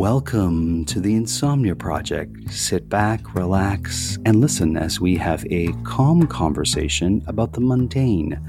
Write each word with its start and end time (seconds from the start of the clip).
Welcome 0.00 0.86
to 0.86 0.98
the 0.98 1.14
Insomnia 1.14 1.76
Project. 1.76 2.50
Sit 2.50 2.88
back, 2.88 3.34
relax, 3.34 4.16
and 4.24 4.40
listen 4.40 4.78
as 4.78 4.98
we 4.98 5.14
have 5.16 5.44
a 5.50 5.74
calm 5.84 6.26
conversation 6.26 7.22
about 7.26 7.52
the 7.52 7.60
mundane. 7.60 8.40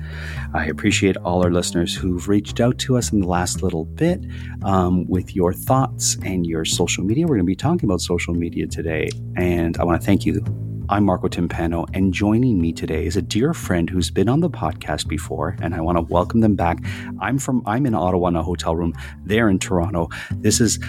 I 0.53 0.67
appreciate 0.67 1.17
all 1.17 1.44
our 1.44 1.52
listeners 1.52 1.94
who've 1.94 2.29
reached 2.29 2.61
out 2.61 2.77
to 2.79 2.95
us 2.97 3.11
in 3.11 3.19
the 3.19 3.27
last 3.27 3.61
little 3.61 3.83
bit 3.83 4.22
um, 4.63 5.05
with 5.09 5.35
your 5.35 5.52
thoughts 5.52 6.16
and 6.23 6.47
your 6.47 6.63
social 6.63 7.03
media. 7.03 7.25
We're 7.27 7.35
going 7.35 7.45
to 7.45 7.52
be 7.52 7.55
talking 7.57 7.83
about 7.83 7.99
social 7.99 8.33
media 8.33 8.66
today, 8.66 9.09
and 9.35 9.77
I 9.77 9.83
want 9.83 9.99
to 9.99 10.05
thank 10.05 10.25
you. 10.25 10.41
I'm 10.88 11.03
Marco 11.03 11.27
Timpano, 11.27 11.85
and 11.94 12.13
joining 12.13 12.61
me 12.61 12.72
today 12.72 13.05
is 13.05 13.17
a 13.17 13.22
dear 13.22 13.53
friend 13.53 13.89
who's 13.89 14.09
been 14.09 14.29
on 14.29 14.39
the 14.39 14.49
podcast 14.49 15.09
before, 15.09 15.57
and 15.61 15.75
I 15.75 15.81
want 15.81 15.97
to 15.97 16.02
welcome 16.02 16.39
them 16.39 16.55
back. 16.55 16.77
I'm 17.19 17.38
from 17.38 17.61
I'm 17.66 17.85
in 17.85 17.94
Ottawa 17.94 18.29
in 18.29 18.38
a 18.38 18.44
hotel 18.44 18.73
room. 18.73 18.94
They're 19.25 19.49
in 19.49 19.59
Toronto. 19.59 20.07
This 20.31 20.61
is 20.61 20.79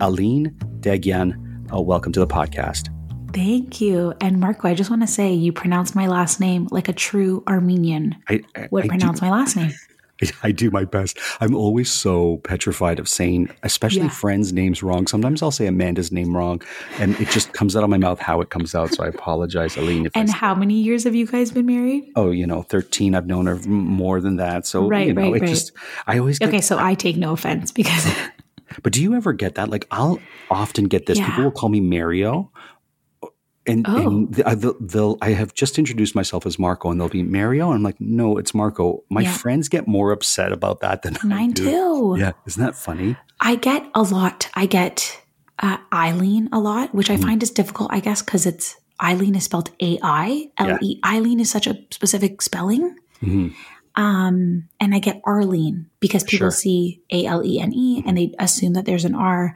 Alene 0.00 0.50
Degian. 0.80 1.72
Uh, 1.72 1.80
welcome 1.80 2.12
to 2.12 2.20
the 2.20 2.26
podcast. 2.26 2.88
Thank 3.32 3.80
you. 3.80 4.12
And 4.20 4.40
Marco, 4.40 4.66
I 4.68 4.74
just 4.74 4.90
want 4.90 5.02
to 5.02 5.06
say 5.08 5.32
you 5.32 5.52
pronounce 5.52 5.94
my 5.94 6.06
last 6.08 6.40
name 6.40 6.66
like 6.70 6.88
a 6.88 6.92
true 6.92 7.44
Armenian 7.46 8.16
I, 8.28 8.40
I 8.56 8.68
would 8.70 8.84
I 8.84 8.88
pronounce 8.88 9.20
do, 9.20 9.26
my 9.26 9.30
last 9.32 9.54
name. 9.56 9.72
I 10.42 10.50
do 10.52 10.70
my 10.70 10.84
best. 10.84 11.18
I'm 11.40 11.54
always 11.54 11.90
so 11.90 12.38
petrified 12.44 12.98
of 12.98 13.08
saying, 13.08 13.48
especially 13.62 14.02
Yeah. 14.02 14.08
friends' 14.10 14.52
names 14.52 14.82
wrong. 14.82 15.06
Sometimes 15.06 15.42
I'll 15.42 15.50
say 15.50 15.66
Amanda's 15.66 16.12
name 16.12 16.36
wrong, 16.36 16.60
and 16.98 17.18
it 17.20 17.30
just 17.30 17.52
comes 17.54 17.74
out 17.76 17.84
of 17.84 17.88
my 17.88 17.96
mouth 17.96 18.18
how 18.18 18.40
it 18.42 18.50
comes 18.50 18.74
out. 18.74 18.92
So 18.92 19.02
I 19.04 19.06
apologize, 19.08 19.76
Alene. 19.78 20.06
If 20.06 20.12
And 20.14 20.28
how 20.28 20.54
many 20.54 20.74
years 20.74 21.04
have 21.04 21.14
you 21.14 21.26
guys 21.26 21.52
been 21.52 21.64
married? 21.66 22.10
oh, 22.16 22.32
you 22.32 22.46
know, 22.46 22.62
13. 22.62 23.14
I've 23.14 23.26
known 23.26 23.46
her 23.46 23.56
more 23.66 24.20
than 24.20 24.36
that. 24.36 24.66
So 24.66 24.88
Right, 24.88 25.06
you 25.06 25.14
know, 25.14 25.22
right, 25.22 25.36
it 25.36 25.40
right. 25.42 25.48
just 25.48 25.72
I 26.06 26.18
always 26.18 26.38
get 26.38 26.48
Okay, 26.48 26.60
so 26.60 26.78
I 26.78 26.94
take 26.94 27.16
no 27.16 27.32
offense 27.32 27.72
because 27.72 28.06
But 28.82 28.92
do 28.92 29.02
you 29.02 29.14
ever 29.14 29.32
get 29.32 29.54
that? 29.56 29.68
Like, 29.70 29.86
I'll 29.90 30.18
often 30.50 30.84
get 30.84 31.06
this. 31.06 31.18
Yeah. 31.18 31.26
People 31.26 31.44
will 31.44 31.50
call 31.50 31.68
me 31.68 31.80
Mario, 31.80 32.50
and, 33.66 33.84
Oh. 33.88 33.96
and 34.06 34.34
they'll, 34.34 34.76
they'll. 34.80 35.18
I 35.20 35.30
have 35.30 35.52
just 35.54 35.78
introduced 35.78 36.14
myself 36.14 36.46
as 36.46 36.58
Marco, 36.58 36.90
and 36.90 37.00
they'll 37.00 37.08
be 37.08 37.22
Mario. 37.22 37.66
And 37.66 37.76
I'm 37.76 37.82
like, 37.82 38.00
no, 38.00 38.36
it's 38.38 38.54
Marco. 38.54 39.04
My 39.10 39.22
Yeah. 39.22 39.32
friends 39.32 39.68
get 39.68 39.86
more 39.86 40.12
upset 40.12 40.52
about 40.52 40.80
that 40.80 41.02
than 41.02 41.16
I 41.22 41.26
mine 41.26 41.50
do. 41.50 41.64
too. 41.64 42.16
Yeah, 42.18 42.32
isn't 42.46 42.62
that 42.62 42.76
funny? 42.76 43.16
I 43.40 43.56
get 43.56 43.84
a 43.94 44.02
lot. 44.02 44.48
I 44.54 44.66
get 44.66 45.20
uh, 45.62 45.76
Eileen 45.92 46.48
a 46.52 46.58
lot, 46.58 46.94
which 46.94 47.10
I 47.10 47.16
Mm. 47.16 47.22
find 47.22 47.42
is 47.42 47.50
difficult, 47.50 47.90
I 47.92 48.00
guess, 48.00 48.22
because 48.22 48.46
it's 48.46 48.76
Eileen 49.02 49.34
is 49.34 49.44
spelled 49.44 49.70
A 49.82 49.98
I 50.02 50.50
L 50.56 50.78
E. 50.80 50.98
Eileen 51.04 51.38
is 51.40 51.50
such 51.50 51.66
a 51.66 51.76
specific 51.90 52.40
spelling. 52.40 52.96
Mhm. 53.22 53.52
Um, 54.00 54.68
and 54.80 54.94
I 54.94 54.98
get 54.98 55.20
Arlene 55.24 55.90
because 56.00 56.24
people 56.24 56.46
Sure. 56.46 56.50
see 56.50 57.02
A 57.12 57.26
L 57.26 57.44
E 57.44 57.60
N 57.60 57.72
E 57.74 58.02
and 58.06 58.16
they 58.16 58.34
assume 58.38 58.72
that 58.72 58.86
there's 58.86 59.04
an 59.04 59.14
R. 59.14 59.54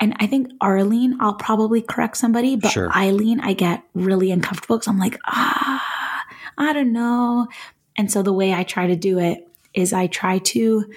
And 0.00 0.14
I 0.18 0.26
think 0.26 0.50
Arlene, 0.60 1.18
I'll 1.20 1.34
probably 1.34 1.80
correct 1.82 2.16
somebody, 2.16 2.56
but 2.56 2.70
Sure. 2.72 2.90
Eileen, 2.96 3.38
I 3.40 3.52
get 3.52 3.84
really 3.94 4.30
uncomfortable 4.32 4.76
because 4.78 4.88
I'm 4.88 4.98
like, 4.98 5.18
ah, 5.26 6.24
I 6.58 6.72
don't 6.72 6.92
know. 6.92 7.46
And 7.96 8.10
so 8.10 8.22
the 8.22 8.32
way 8.32 8.52
I 8.52 8.64
try 8.64 8.86
to 8.88 8.96
do 8.96 9.18
it 9.18 9.46
is 9.74 9.92
I 9.92 10.06
try 10.08 10.38
to, 10.38 10.90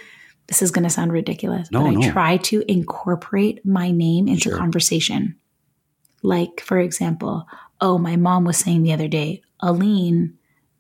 this 0.48 0.62
is 0.62 0.72
going 0.72 0.84
to 0.86 0.90
sound 0.90 1.12
ridiculous, 1.12 1.70
No, 1.70 1.82
but 1.82 1.90
I 1.90 1.94
no. 1.96 2.12
try 2.12 2.38
to 2.38 2.64
incorporate 2.72 3.64
my 3.66 3.92
name 3.92 4.28
into 4.28 4.50
Sure. 4.50 4.58
conversation. 4.58 5.36
Like, 6.24 6.62
for 6.62 6.80
example, 6.80 7.46
oh, 7.82 7.98
my 7.98 8.16
mom 8.16 8.46
was 8.46 8.58
saying 8.58 8.82
the 8.84 8.94
other 8.94 9.10
day, 9.10 9.42
Alene, 9.60 10.36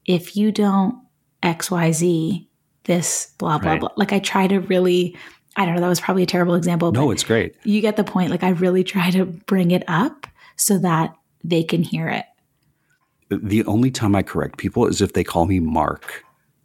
if 0.05 0.35
you 0.37 0.51
don't 0.51 0.95
XYZ, 1.43 2.47
this 2.85 3.33
blah, 3.37 3.57
blah, 3.57 3.71
Right. 3.71 3.79
blah. 3.79 3.89
Like, 3.97 4.13
I 4.13 4.19
try 4.19 4.47
to 4.47 4.59
really, 4.59 5.15
I 5.55 5.65
don't 5.65 5.75
know, 5.75 5.81
that 5.81 5.87
was 5.87 5.99
probably 6.01 6.23
a 6.23 6.27
terrible 6.27 6.55
example. 6.55 6.91
No, 6.91 7.11
it's 7.11 7.23
great. 7.23 7.55
you 7.63 7.81
get 7.81 7.95
the 7.97 8.03
point. 8.03 8.31
Like, 8.31 8.43
I 8.43 8.49
really 8.49 8.83
try 8.83 9.11
to 9.11 9.25
bring 9.25 9.71
it 9.71 9.83
up 9.87 10.27
so 10.55 10.77
that 10.79 11.15
they 11.43 11.63
can 11.63 11.83
hear 11.83 12.07
it. 12.09 12.25
The 13.29 13.63
only 13.65 13.89
time 13.91 14.15
I 14.15 14.23
correct 14.23 14.57
people 14.57 14.85
is 14.85 15.01
if 15.01 15.13
they 15.13 15.23
call 15.23 15.45
me 15.45 15.59
Mark 15.59 16.23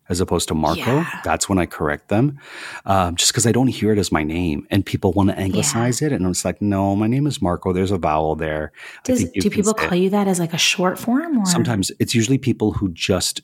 as 0.08 0.20
opposed 0.20 0.48
to 0.48 0.54
Marco. 0.54 0.80
Yeah. 0.80 1.20
That's 1.22 1.48
when 1.48 1.58
I 1.58 1.66
correct 1.66 2.08
them, 2.08 2.38
um, 2.86 3.14
just 3.16 3.30
because 3.32 3.46
I 3.46 3.52
don't 3.52 3.66
hear 3.68 3.92
it 3.92 3.98
as 3.98 4.10
my 4.10 4.22
name, 4.22 4.66
and 4.70 4.84
people 4.84 5.12
want 5.12 5.28
to 5.30 5.38
anglicize 5.38 6.00
it, 6.00 6.12
and 6.12 6.24
I'm 6.24 6.32
just 6.32 6.44
like, 6.44 6.62
no, 6.62 6.96
my 6.96 7.06
name 7.06 7.26
is 7.26 7.42
Marco. 7.42 7.72
There's 7.72 7.90
a 7.90 7.98
vowel 7.98 8.34
there. 8.34 8.72
Does, 9.04 9.24
do 9.30 9.50
people 9.50 9.74
say 9.76 9.84
it. 9.84 9.88
call 9.88 9.98
you 9.98 10.10
that 10.10 10.26
as 10.26 10.38
like 10.40 10.54
a 10.54 10.58
short 10.58 10.98
form 10.98 11.38
or 11.38 11.44
sometimes 11.46 11.92
it's 11.98 12.14
usually 12.14 12.38
people 12.38 12.72
who 12.72 12.88
just 12.90 13.42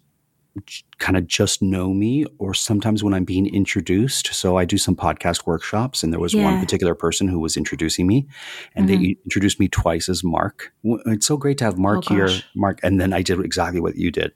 kind 0.99 1.17
of 1.17 1.27
just 1.27 1.61
know 1.63 1.93
me 1.93 2.25
or 2.39 2.55
sometimes 2.55 3.03
when 3.03 3.13
i'm 3.13 3.25
being 3.25 3.53
introduced 3.53 4.33
so 4.33 4.57
i 4.57 4.65
do 4.65 4.79
some 4.79 4.95
podcast 4.95 5.47
workshops 5.47 6.03
and 6.05 6.13
there 6.13 6.21
was 6.21 6.35
one 6.35 6.61
particular 6.61 6.95
person 6.95 7.27
who 7.27 7.41
was 7.41 7.57
introducing 7.57 8.07
me 8.07 8.27
and 8.77 8.89
they 8.89 9.17
introduced 9.25 9.59
me 9.59 9.67
twice 9.69 10.09
as 10.09 10.23
mark 10.23 10.73
it's 11.07 11.27
so 11.27 11.37
great 11.37 11.59
to 11.59 11.65
have 11.65 11.77
mark 11.77 12.05
Mm-hmm. 12.05 12.15
Oh, 12.15 12.27
here 12.29 12.41
mark 12.55 12.79
and 12.85 13.01
then 13.01 13.13
i 13.13 13.21
did 13.23 13.41
exactly 13.41 13.81
what 13.81 13.97
you 13.97 14.11
did 14.13 14.33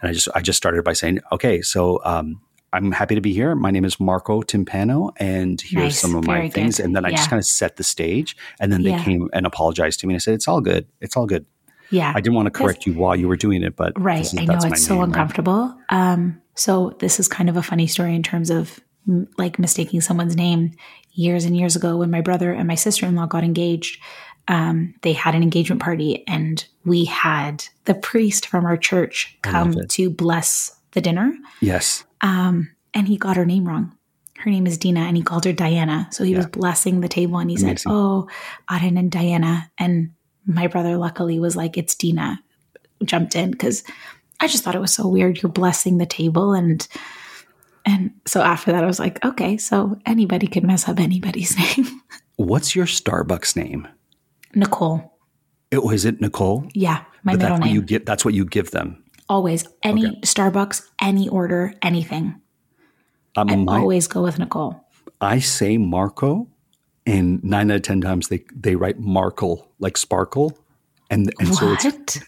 and 0.00 0.10
i 0.10 0.12
just 0.12 0.28
i 0.36 0.40
just 0.40 0.56
started 0.56 0.84
by 0.84 0.92
saying 0.92 1.20
okay 1.32 1.62
so 1.62 2.00
um 2.04 2.40
I'm 2.72 2.90
happy 2.92 3.14
to 3.14 3.22
be 3.22 3.32
here. 3.32 3.54
My 3.54 3.70
name 3.70 3.86
is 3.86 3.98
Marco 3.98 4.42
Timpano, 4.42 5.12
and 5.18 5.58
here's 5.60 5.82
Nice. 5.84 5.98
some 6.00 6.14
of 6.14 6.26
my 6.26 6.34
Very 6.38 6.50
things. 6.50 6.78
And 6.80 6.94
then 6.94 7.06
I 7.06 7.10
just 7.10 7.30
kind 7.30 7.38
of 7.38 7.46
set 7.46 7.76
the 7.76 7.84
stage, 7.84 8.36
and 8.60 8.70
then 8.70 8.82
they 8.82 8.90
Yeah. 8.90 9.02
came 9.02 9.30
and 9.32 9.46
apologized 9.46 10.00
to 10.00 10.06
me. 10.06 10.12
And 10.12 10.18
I 10.18 10.18
said, 10.18 10.34
"It's 10.34 10.46
all 10.48 10.60
good. 10.60 10.86
It's 11.00 11.16
all 11.16 11.24
good." 11.26 11.46
Yeah. 11.90 12.12
I 12.14 12.20
didn't 12.20 12.34
want 12.34 12.46
to 12.46 12.50
correct 12.50 12.86
you 12.86 12.94
while 12.94 13.14
you 13.16 13.28
were 13.28 13.36
doing 13.36 13.62
it, 13.62 13.76
but 13.76 13.92
Right. 14.00 14.20
is- 14.22 14.34
I 14.36 14.44
know 14.44 14.54
it's 14.64 14.84
so 14.84 14.94
name, 14.94 15.00
right? 15.00 15.08
uncomfortable. 15.08 15.74
Um, 15.90 16.40
so 16.54 16.96
this 16.98 17.20
is 17.20 17.28
kind 17.28 17.48
of 17.48 17.56
a 17.56 17.62
funny 17.62 17.86
story 17.86 18.14
in 18.14 18.22
terms 18.22 18.50
of 18.50 18.80
m- 19.08 19.28
like 19.38 19.58
mistaking 19.58 20.00
someone's 20.00 20.36
name. 20.36 20.72
Years 21.12 21.44
and 21.46 21.56
years 21.56 21.76
ago, 21.76 21.96
when 21.96 22.10
my 22.10 22.20
brother 22.20 22.52
and 22.52 22.66
my 22.68 22.74
sister 22.74 23.06
in 23.06 23.14
law 23.14 23.24
got 23.26 23.42
engaged, 23.44 24.00
um, 24.48 24.94
they 25.02 25.12
had 25.14 25.34
an 25.34 25.42
engagement 25.42 25.80
party, 25.80 26.22
and 26.28 26.64
we 26.84 27.04
had 27.06 27.64
the 27.86 27.94
priest 27.94 28.46
from 28.46 28.64
our 28.66 28.76
church 28.76 29.36
come 29.42 29.74
to 29.88 30.10
bless 30.10 30.76
the 30.92 31.00
dinner. 31.00 31.32
Yes. 31.60 32.04
Um, 32.20 32.70
and 32.94 33.08
he 33.08 33.16
got 33.16 33.36
her 33.36 33.46
name 33.46 33.66
wrong. 33.66 33.92
Her 34.38 34.50
name 34.50 34.66
is 34.66 34.76
Dina, 34.76 35.00
and 35.00 35.16
he 35.16 35.22
called 35.22 35.44
her 35.46 35.52
Diana. 35.52 36.06
So 36.10 36.22
he 36.22 36.34
was 36.36 36.46
blessing 36.46 37.00
the 37.00 37.08
table, 37.08 37.38
and 37.38 37.48
he 37.50 37.56
Amazing. 37.56 37.76
said, 37.78 37.90
"Oh, 37.90 38.28
Aaron 38.70 38.98
and 38.98 39.10
Diana." 39.10 39.70
And 39.78 40.10
my 40.46 40.66
brother, 40.66 40.96
luckily, 40.96 41.38
was 41.38 41.56
like, 41.56 41.76
"It's 41.76 41.94
Dina." 41.94 42.40
Jumped 43.04 43.36
in 43.36 43.50
because 43.50 43.84
I 44.40 44.46
just 44.48 44.64
thought 44.64 44.74
it 44.74 44.80
was 44.80 44.94
so 44.94 45.06
weird. 45.06 45.42
You're 45.42 45.52
blessing 45.52 45.98
the 45.98 46.06
table, 46.06 46.54
and 46.54 46.86
and 47.84 48.10
so 48.26 48.40
after 48.42 48.72
that, 48.72 48.82
I 48.82 48.86
was 48.86 48.98
like, 48.98 49.22
"Okay, 49.24 49.56
so 49.58 49.98
anybody 50.06 50.46
could 50.46 50.64
mess 50.64 50.88
up 50.88 50.98
anybody's 50.98 51.56
name." 51.76 51.86
What's 52.36 52.74
your 52.74 52.86
Starbucks 52.86 53.56
name? 53.56 53.86
Nicole, 54.54 55.12
Oh, 55.72 55.90
is 55.90 56.04
it 56.04 56.20
Nicole? 56.20 56.66
yeah, 56.74 57.04
my 57.24 57.32
But 57.32 57.38
middle 57.40 57.48
that's 57.56 57.60
what 57.60 57.70
you 57.70 57.80
name. 57.80 57.86
give. 57.86 58.04
That's 58.06 58.24
what 58.24 58.34
you 58.34 58.44
give 58.46 58.70
them. 58.70 59.02
Always, 59.28 59.66
any 59.82 60.06
Okay. 60.06 60.20
Starbucks, 60.22 60.82
any 61.00 61.28
order, 61.28 61.74
anything. 61.82 62.40
Um, 63.36 63.50
I 63.50 63.56
my- 63.56 63.78
always 63.78 64.06
go 64.06 64.22
with 64.22 64.38
Nicole. 64.38 64.80
I 65.20 65.40
say 65.40 65.76
Marco, 65.76 66.48
and 67.06 67.42
nine 67.44 67.70
out 67.70 67.76
of 67.76 67.82
ten 67.82 68.00
times 68.00 68.28
they 68.28 68.44
they 68.54 68.76
write 68.76 68.98
Markle 68.98 69.70
like 69.78 69.96
sparkle. 69.96 70.56
And 71.08 71.32
and 71.38 71.54
so 71.54 71.72
it's 71.78 72.18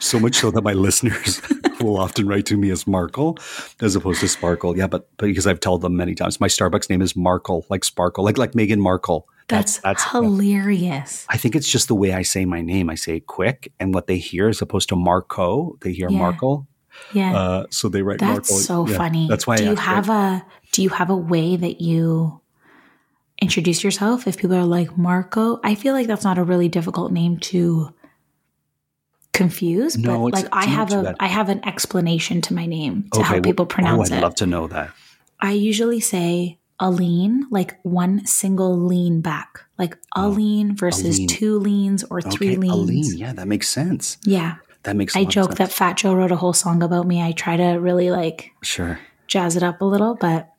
so 0.04 0.18
much 0.18 0.34
so 0.36 0.50
that 0.50 0.62
my 0.64 0.72
listeners 0.72 1.40
will 1.80 1.96
often 1.96 2.26
write 2.26 2.46
to 2.46 2.56
me 2.56 2.70
as 2.70 2.84
Markle 2.84 3.38
as 3.80 3.94
opposed 3.94 4.20
to 4.20 4.28
Sparkle. 4.28 4.76
Yeah, 4.76 4.88
but, 4.88 5.08
but 5.18 5.26
because 5.26 5.46
I've 5.46 5.60
told 5.60 5.82
them 5.82 5.96
many 5.96 6.16
times, 6.16 6.40
my 6.40 6.48
Starbucks 6.48 6.90
name 6.90 7.00
is 7.00 7.14
Markle, 7.14 7.64
like 7.70 7.84
Sparkle, 7.84 8.24
like 8.24 8.36
like 8.36 8.52
Meghan 8.52 8.78
Markle. 8.78 9.28
That's, 9.46 9.78
that's 9.78 10.02
hilarious. 10.10 11.26
I 11.28 11.36
think 11.36 11.54
it's 11.54 11.68
just 11.70 11.88
the 11.88 11.94
way 11.94 12.12
I 12.12 12.22
say 12.22 12.44
my 12.44 12.60
name. 12.62 12.90
I 12.90 12.94
say 12.94 13.16
it 13.16 13.26
quick, 13.26 13.72
and 13.78 13.94
what 13.94 14.06
they 14.06 14.18
hear 14.18 14.48
as 14.48 14.60
opposed 14.62 14.88
to 14.88 14.96
Marco, 14.96 15.76
they 15.82 15.92
hear 15.92 16.08
Yeah. 16.10 16.18
Markle. 16.18 16.66
yeah. 17.12 17.36
Uh, 17.36 17.66
so 17.70 17.88
they 17.88 18.02
write 18.02 18.18
That's 18.20 18.50
Markle. 18.50 18.56
so 18.56 18.86
Yeah, 18.88 18.96
funny. 18.96 19.28
That's 19.28 19.46
why 19.46 19.56
do 19.56 19.66
I 19.66 19.70
you 19.70 19.76
have 19.76 20.08
right? 20.08 20.42
a 20.42 20.46
do 20.72 20.82
you 20.82 20.88
have 20.88 21.10
a 21.10 21.16
way 21.16 21.56
that 21.56 21.80
you 21.80 22.40
introduce 23.40 23.82
yourself 23.84 24.26
if 24.26 24.36
people 24.36 24.56
are 24.56 24.64
like 24.64 24.96
Marco? 24.96 25.60
I 25.62 25.74
feel 25.74 25.92
like 25.94 26.06
that's 26.06 26.24
not 26.24 26.38
a 26.38 26.44
really 26.44 26.68
difficult 26.68 27.12
name 27.12 27.38
to 27.38 27.92
confuse, 29.32 29.96
No, 29.98 30.30
but 30.30 30.42
like 30.44 30.48
I 30.52 30.64
have 30.66 30.92
a. 30.92 31.14
I 31.18 31.26
have 31.26 31.48
an 31.48 31.66
explanation 31.66 32.40
to 32.42 32.54
my 32.54 32.66
name 32.66 33.08
to 33.14 33.22
how 33.22 33.34
well- 33.34 33.42
people 33.42 33.66
pronounce 33.66 34.10
oh, 34.10 34.14
I'd 34.14 34.18
it. 34.18 34.22
love 34.22 34.34
to 34.36 34.46
know 34.46 34.66
that. 34.68 34.92
I 35.40 35.52
usually 35.52 36.00
say 36.00 36.58
a 36.80 36.90
lean, 36.90 37.46
like 37.50 37.78
one 37.82 38.24
single 38.26 38.76
lean 38.78 39.20
back, 39.20 39.60
like 39.78 39.94
a 40.16 40.22
oh, 40.22 40.28
lean 40.28 40.76
versus 40.76 41.16
Oh, 41.16 41.18
lean. 41.18 41.28
two 41.28 41.58
leans 41.58 42.04
or 42.04 42.20
three 42.22 42.50
okay, 42.52 42.56
leans. 42.56 43.08
Alene. 43.10 43.18
Yeah, 43.18 43.32
that 43.32 43.48
makes 43.48 43.68
sense. 43.68 44.16
Yeah. 44.24 44.56
That 44.84 44.96
makes. 44.96 45.16
a 45.16 45.20
I 45.20 45.24
joke 45.24 45.56
that 45.56 45.72
Fat 45.72 45.96
Joe 45.96 46.14
wrote 46.14 46.30
a 46.32 46.36
whole 46.36 46.52
song 46.52 46.82
about 46.82 47.06
me. 47.06 47.22
I 47.22 47.32
try 47.32 47.56
to 47.56 47.72
really 47.74 48.10
like 48.10 48.52
Sure. 48.62 48.98
jazz 49.26 49.56
it 49.56 49.62
up 49.62 49.80
a 49.80 49.84
little, 49.84 50.14
but 50.14 50.50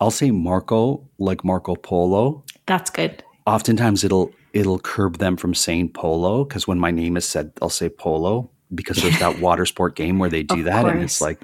I'll 0.00 0.10
say 0.10 0.30
Marco, 0.30 1.08
like 1.18 1.44
Marco 1.44 1.74
Polo. 1.74 2.44
that's 2.66 2.90
good. 2.90 3.22
Oftentimes, 3.46 4.04
it'll 4.04 4.32
it'll 4.52 4.78
curb 4.78 5.18
them 5.18 5.36
from 5.36 5.54
saying 5.54 5.90
polo 5.92 6.44
because 6.44 6.66
when 6.66 6.78
my 6.78 6.90
name 6.90 7.16
is 7.16 7.24
said, 7.26 7.52
I'll 7.62 7.68
say 7.70 7.88
polo 7.88 8.50
because 8.74 8.96
there's 8.98 9.18
that 9.20 9.38
water 9.40 9.64
sport 9.66 9.94
game 9.96 10.18
where 10.18 10.28
they 10.30 10.42
do 10.42 10.58
Of 10.60 10.64
that, 10.66 10.86
and 10.86 11.02
it's 11.02 11.20
like 11.20 11.40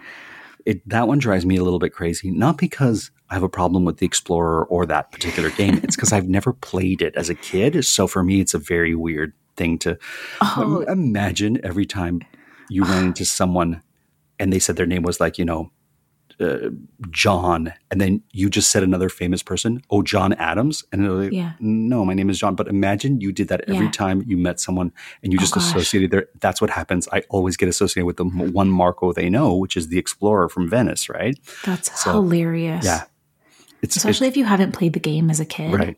it. 0.66 0.86
That 0.88 1.06
one 1.08 1.18
drives 1.18 1.46
me 1.46 1.56
a 1.56 1.62
little 1.62 1.78
bit 1.78 1.92
crazy. 1.92 2.30
Not 2.30 2.58
because 2.58 3.10
I 3.30 3.34
have 3.34 3.42
a 3.44 3.48
problem 3.48 3.84
with 3.84 3.98
the 3.98 4.06
Explorer 4.06 4.64
or 4.66 4.84
that 4.86 5.12
particular 5.12 5.50
game. 5.50 5.80
it's 5.82 5.96
because 5.96 6.12
I've 6.12 6.28
never 6.28 6.52
played 6.52 7.00
it 7.00 7.14
as 7.16 7.30
a 7.30 7.34
kid. 7.34 7.84
So 7.84 8.06
for 8.06 8.22
me, 8.22 8.40
it's 8.40 8.52
a 8.54 8.58
very 8.58 8.94
weird 8.94 9.32
thing 9.56 9.78
to 9.78 9.96
Oh, 10.42 10.82
Im- 10.82 10.88
imagine 10.88 11.60
every 11.64 11.86
time 11.86 12.20
you 12.68 12.84
ran 12.84 13.06
into 13.06 13.24
someone 13.24 13.82
and 14.38 14.52
they 14.52 14.58
said 14.58 14.76
their 14.76 14.86
name 14.86 15.02
was 15.02 15.20
like 15.20 15.38
you 15.38 15.44
know 15.44 15.70
uh, 16.42 16.70
John, 17.10 17.72
and 17.90 18.00
then 18.00 18.22
you 18.32 18.50
just 18.50 18.70
said 18.70 18.82
another 18.82 19.08
famous 19.08 19.42
person, 19.42 19.82
oh 19.90 20.02
John 20.02 20.32
Adams, 20.34 20.84
and 20.92 21.02
they're 21.02 21.10
like, 21.10 21.32
Yeah. 21.32 21.52
no, 21.60 22.04
my 22.04 22.14
name 22.14 22.28
is 22.30 22.38
John. 22.38 22.54
But 22.54 22.68
imagine 22.68 23.20
you 23.20 23.32
did 23.32 23.48
that 23.48 23.62
every 23.68 23.86
Yeah. 23.86 23.90
time 23.92 24.22
you 24.26 24.36
met 24.36 24.60
someone, 24.60 24.92
and 25.22 25.32
you 25.32 25.38
Oh, 25.38 25.40
just 25.40 25.54
gosh. 25.54 25.64
associated 25.68 26.10
their. 26.10 26.26
That's 26.40 26.60
what 26.60 26.70
happens. 26.70 27.08
I 27.12 27.22
always 27.28 27.56
get 27.56 27.68
associated 27.68 28.06
with 28.06 28.16
the 28.16 28.24
one 28.24 28.68
Marco 28.68 29.12
they 29.12 29.28
know, 29.30 29.54
which 29.54 29.76
is 29.76 29.88
the 29.88 29.98
explorer 29.98 30.48
from 30.48 30.68
Venice, 30.68 31.08
right? 31.08 31.38
that's 31.64 32.02
So, 32.02 32.12
hilarious. 32.12 32.84
Yeah, 32.84 33.04
it's 33.82 33.96
Especially 33.96 34.28
if 34.28 34.36
you 34.36 34.44
haven't 34.44 34.72
played 34.72 34.92
the 34.92 35.00
game 35.00 35.30
as 35.30 35.40
a 35.40 35.44
kid. 35.44 35.72
Right. 35.72 35.96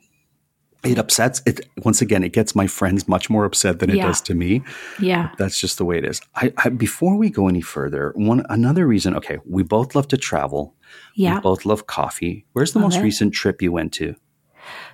It 0.84 0.98
upsets 0.98 1.42
it 1.46 1.66
once 1.84 2.00
again. 2.02 2.22
It 2.24 2.32
gets 2.32 2.54
my 2.54 2.66
friends 2.66 3.08
much 3.08 3.30
more 3.30 3.44
upset 3.44 3.78
than 3.78 3.90
it 3.90 3.96
Yeah. 3.96 4.06
does 4.06 4.20
to 4.22 4.34
me. 4.34 4.62
Yeah. 5.00 5.30
That's 5.38 5.60
just 5.60 5.78
the 5.78 5.84
way 5.84 5.98
it 5.98 6.04
is. 6.04 6.20
I, 6.36 6.52
I 6.58 6.68
before 6.68 7.16
we 7.16 7.30
go 7.30 7.48
any 7.48 7.60
further, 7.60 8.12
one 8.16 8.44
another 8.48 8.86
reason. 8.86 9.16
Okay, 9.16 9.38
we 9.46 9.62
both 9.62 9.94
love 9.94 10.08
to 10.08 10.16
travel. 10.16 10.74
Yeah. 11.14 11.36
We 11.36 11.40
both 11.40 11.64
love 11.64 11.86
coffee. 11.86 12.44
Where's 12.52 12.72
the 12.72 12.78
Love 12.80 12.90
most 12.92 12.98
it. 12.98 13.02
recent 13.02 13.34
trip 13.34 13.62
you 13.62 13.72
went 13.72 13.92
to? 13.94 14.14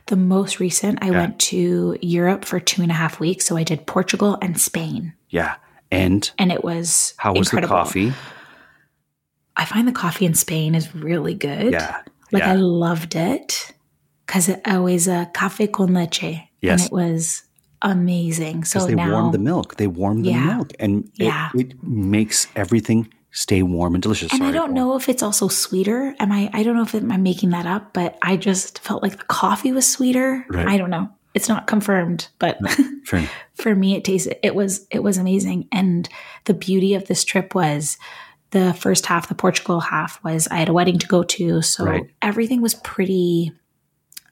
The 0.07 0.17
most 0.17 0.59
recent, 0.59 0.99
I 1.03 1.11
went 1.11 1.39
to 1.41 1.97
Europe 2.03 2.45
for 2.45 2.59
two 2.59 2.83
and 2.83 2.91
a 2.91 2.95
half 2.95 3.21
weeks. 3.21 3.47
So 3.47 3.57
I 3.57 3.63
did 3.63 3.87
Portugal 3.87 4.37
and 4.43 4.61
Spain. 4.61 5.13
Yeah, 5.29 5.57
and 5.93 6.29
And 6.39 6.51
it 6.51 6.65
was 6.65 7.15
how 7.19 7.35
was 7.35 7.49
incredible. 7.49 7.77
the 7.77 7.83
coffee? 7.85 8.13
I 9.57 9.65
find 9.67 9.87
the 9.87 9.93
coffee 9.93 10.25
in 10.27 10.35
Spain 10.35 10.75
is 10.75 10.95
really 10.95 11.35
good. 11.35 11.73
Yeah, 11.73 12.01
Like 12.33 12.43
yeah. 12.43 12.53
I 12.53 12.55
loved 12.57 13.15
it 13.15 13.73
because 14.31 14.49
it 14.49 14.61
was 14.65 15.09
a 15.09 15.13
uh, 15.15 15.25
cafe 15.35 15.67
con 15.67 15.93
leche. 15.93 16.39
Yes. 16.63 16.83
And 16.83 16.87
it 16.87 16.93
was 16.93 17.43
amazing. 17.83 18.63
So 18.65 18.87
they 18.87 18.95
now 18.95 19.11
warm 19.11 19.33
the 19.33 19.39
milk. 19.39 19.75
They 19.77 19.89
warm 19.89 20.23
the 20.23 20.31
Yeah. 20.31 20.57
milk, 20.57 20.73
and 20.79 21.05
it, 21.19 21.25
Yeah. 21.25 21.49
it 21.55 21.83
makes 21.83 22.47
everything 22.55 23.09
stay 23.33 23.63
warm 23.65 23.95
and 23.95 24.03
delicious. 24.03 24.33
And 24.33 24.45
I 24.45 24.53
don't 24.53 24.69
Paul. 24.69 24.75
know 24.77 24.97
if 24.97 25.09
it's 25.09 25.23
also 25.23 25.49
sweeter. 25.49 26.15
Am 26.21 26.31
I? 26.31 26.49
I 26.53 26.63
don't 26.63 26.77
know 26.77 26.83
if 26.83 26.95
it, 26.95 27.03
I'm 27.11 27.23
making 27.25 27.51
that 27.51 27.67
up, 27.67 27.93
but 27.93 28.19
I 28.23 28.37
just 28.37 28.79
felt 28.79 29.03
like 29.03 29.19
the 29.19 29.25
coffee 29.25 29.73
was 29.73 29.87
sweeter. 29.87 30.47
Right. 30.49 30.69
I 30.69 30.77
don't 30.79 30.91
know. 30.91 31.09
It's 31.35 31.49
not 31.49 31.67
confirmed, 31.67 32.29
but 32.39 32.59
enough. 32.61 32.79
for 33.55 33.75
me, 33.75 33.97
it 33.97 34.05
tasted. 34.05 34.37
It 34.45 34.55
was. 34.55 34.87
It 34.93 35.03
was 35.03 35.17
amazing. 35.19 35.67
And 35.73 36.09
the 36.45 36.55
beauty 36.55 36.95
of 36.95 37.07
this 37.07 37.25
trip 37.25 37.55
was 37.55 37.99
the 38.51 38.75
first 38.75 39.07
half, 39.07 39.29
the 39.29 39.35
Portugal 39.35 39.79
half 39.81 40.23
was 40.25 40.47
I 40.49 40.57
had 40.57 40.69
a 40.69 40.73
wedding 40.73 40.99
to 40.99 41.07
go 41.07 41.23
to, 41.23 41.63
so 41.63 41.85
Right. 41.85 42.05
everything 42.21 42.61
was 42.63 42.75
pretty. 42.75 43.53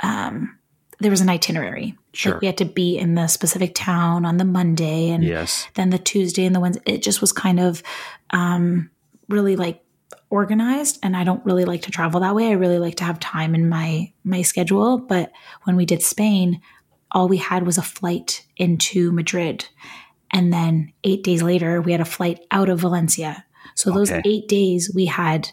Um, 0.01 0.57
there 1.01 1.11
was 1.11 1.21
an 1.21 1.29
itinerary. 1.29 1.97
Sure. 2.13 2.33
Like 2.33 2.41
we 2.41 2.47
had 2.49 2.59
to 2.59 2.65
be 2.65 2.99
in 2.99 3.15
the 3.15 3.29
specific 3.29 3.73
town 3.75 4.25
on 4.25 4.37
the 4.37 4.45
Monday, 4.45 5.11
and 5.11 5.23
Yes. 5.23 5.69
then 5.75 5.91
the 5.91 5.99
Tuesday 5.99 6.45
and 6.45 6.55
the 6.55 6.61
Wednesday. 6.61 6.83
It 6.87 7.03
just 7.03 7.21
was 7.21 7.33
kind 7.33 7.61
of 7.61 7.83
um, 8.31 8.91
really 9.29 9.55
like 9.57 9.83
organized, 10.31 10.99
and 11.03 11.17
I 11.17 11.25
don't 11.25 11.45
really 11.45 11.65
like 11.65 11.83
to 11.83 11.91
travel 11.91 12.21
that 12.21 12.35
way. 12.35 12.49
I 12.49 12.53
really 12.53 12.79
like 12.79 12.97
to 12.97 13.05
have 13.05 13.21
time 13.21 13.55
in 13.55 13.69
my 13.69 14.13
my 14.25 14.43
schedule. 14.43 14.99
But 14.99 15.31
when 15.65 15.77
we 15.77 15.87
did 15.87 16.03
Spain, 16.03 16.61
all 17.13 17.29
we 17.29 17.37
had 17.39 17.65
was 17.65 17.79
a 17.79 17.83
flight 17.83 18.45
into 18.57 19.13
Madrid, 19.13 19.69
and 20.33 20.53
then 20.53 20.93
eight 21.05 21.23
days 21.23 21.43
later 21.43 21.81
we 21.81 21.93
had 21.93 22.01
a 22.01 22.05
flight 22.05 22.41
out 22.51 22.69
of 22.69 22.81
Valencia. 22.81 23.45
So 23.77 23.93
those 23.93 24.11
Okay. 24.11 24.23
eight 24.29 24.49
days 24.49 24.91
we 24.95 25.07
had. 25.07 25.51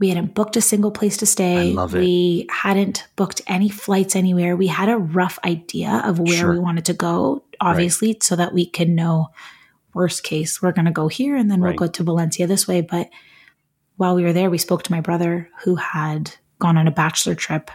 We 0.00 0.08
hadn't 0.08 0.34
booked 0.34 0.56
a 0.56 0.60
single 0.60 0.90
place 0.90 1.16
to 1.18 1.26
stay. 1.26 1.70
I 1.70 1.72
love 1.72 1.94
it. 1.94 2.00
We 2.00 2.46
hadn't 2.50 3.06
booked 3.16 3.40
any 3.46 3.68
flights 3.68 4.16
anywhere. 4.16 4.56
We 4.56 4.66
had 4.66 4.88
a 4.88 4.98
rough 4.98 5.38
idea 5.44 6.02
of 6.04 6.18
where 6.18 6.36
Sure. 6.36 6.52
we 6.52 6.58
wanted 6.58 6.84
to 6.86 6.94
go, 6.94 7.44
obviously, 7.60 8.16
so 8.20 8.34
that 8.36 8.52
we 8.52 8.66
could 8.66 8.88
know 8.88 9.28
worst 9.94 10.24
case, 10.24 10.60
we're 10.60 10.72
going 10.72 10.86
to 10.86 10.90
go 10.90 11.06
here 11.06 11.36
and 11.36 11.48
then 11.48 11.60
Right. 11.60 11.78
we'll 11.78 11.86
go 11.88 11.92
to 11.92 12.02
Valencia 12.02 12.48
this 12.48 12.66
way. 12.66 12.80
But 12.80 13.08
while 13.96 14.16
we 14.16 14.24
were 14.24 14.32
there, 14.32 14.50
we 14.50 14.58
spoke 14.58 14.82
to 14.82 14.92
my 14.92 15.00
brother 15.00 15.48
who 15.62 15.76
had 15.76 16.34
gone 16.58 16.76
on 16.76 16.88
a 16.88 16.90
bachelor 16.90 17.36
trip 17.36 17.70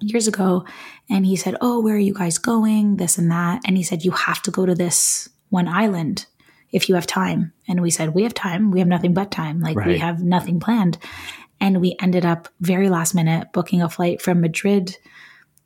years 0.00 0.28
ago. 0.28 0.66
And 1.08 1.24
he 1.24 1.36
said, 1.36 1.56
Oh, 1.62 1.80
where 1.80 1.94
are 1.94 1.98
you 1.98 2.12
guys 2.12 2.36
going? 2.36 2.98
This 2.98 3.16
and 3.16 3.30
that. 3.30 3.62
And 3.66 3.78
he 3.78 3.82
said, 3.82 4.04
You 4.04 4.10
have 4.10 4.42
to 4.42 4.50
go 4.50 4.66
to 4.66 4.74
this 4.74 5.30
one 5.48 5.68
island 5.68 6.26
if 6.74 6.88
you 6.88 6.96
have 6.96 7.06
time. 7.06 7.52
And 7.68 7.80
we 7.80 7.90
said, 7.90 8.14
We 8.14 8.24
have 8.24 8.34
time. 8.34 8.70
We 8.70 8.80
have 8.80 8.88
nothing 8.88 9.14
but 9.14 9.30
time. 9.30 9.60
Like, 9.60 9.76
we 9.76 9.98
have 9.98 10.22
nothing 10.22 10.60
planned. 10.60 10.98
And 11.60 11.80
we 11.80 11.96
ended 12.00 12.26
up 12.26 12.48
very 12.60 12.90
last 12.90 13.14
minute 13.14 13.48
booking 13.52 13.80
a 13.80 13.88
flight 13.88 14.20
from 14.20 14.40
Madrid 14.40 14.98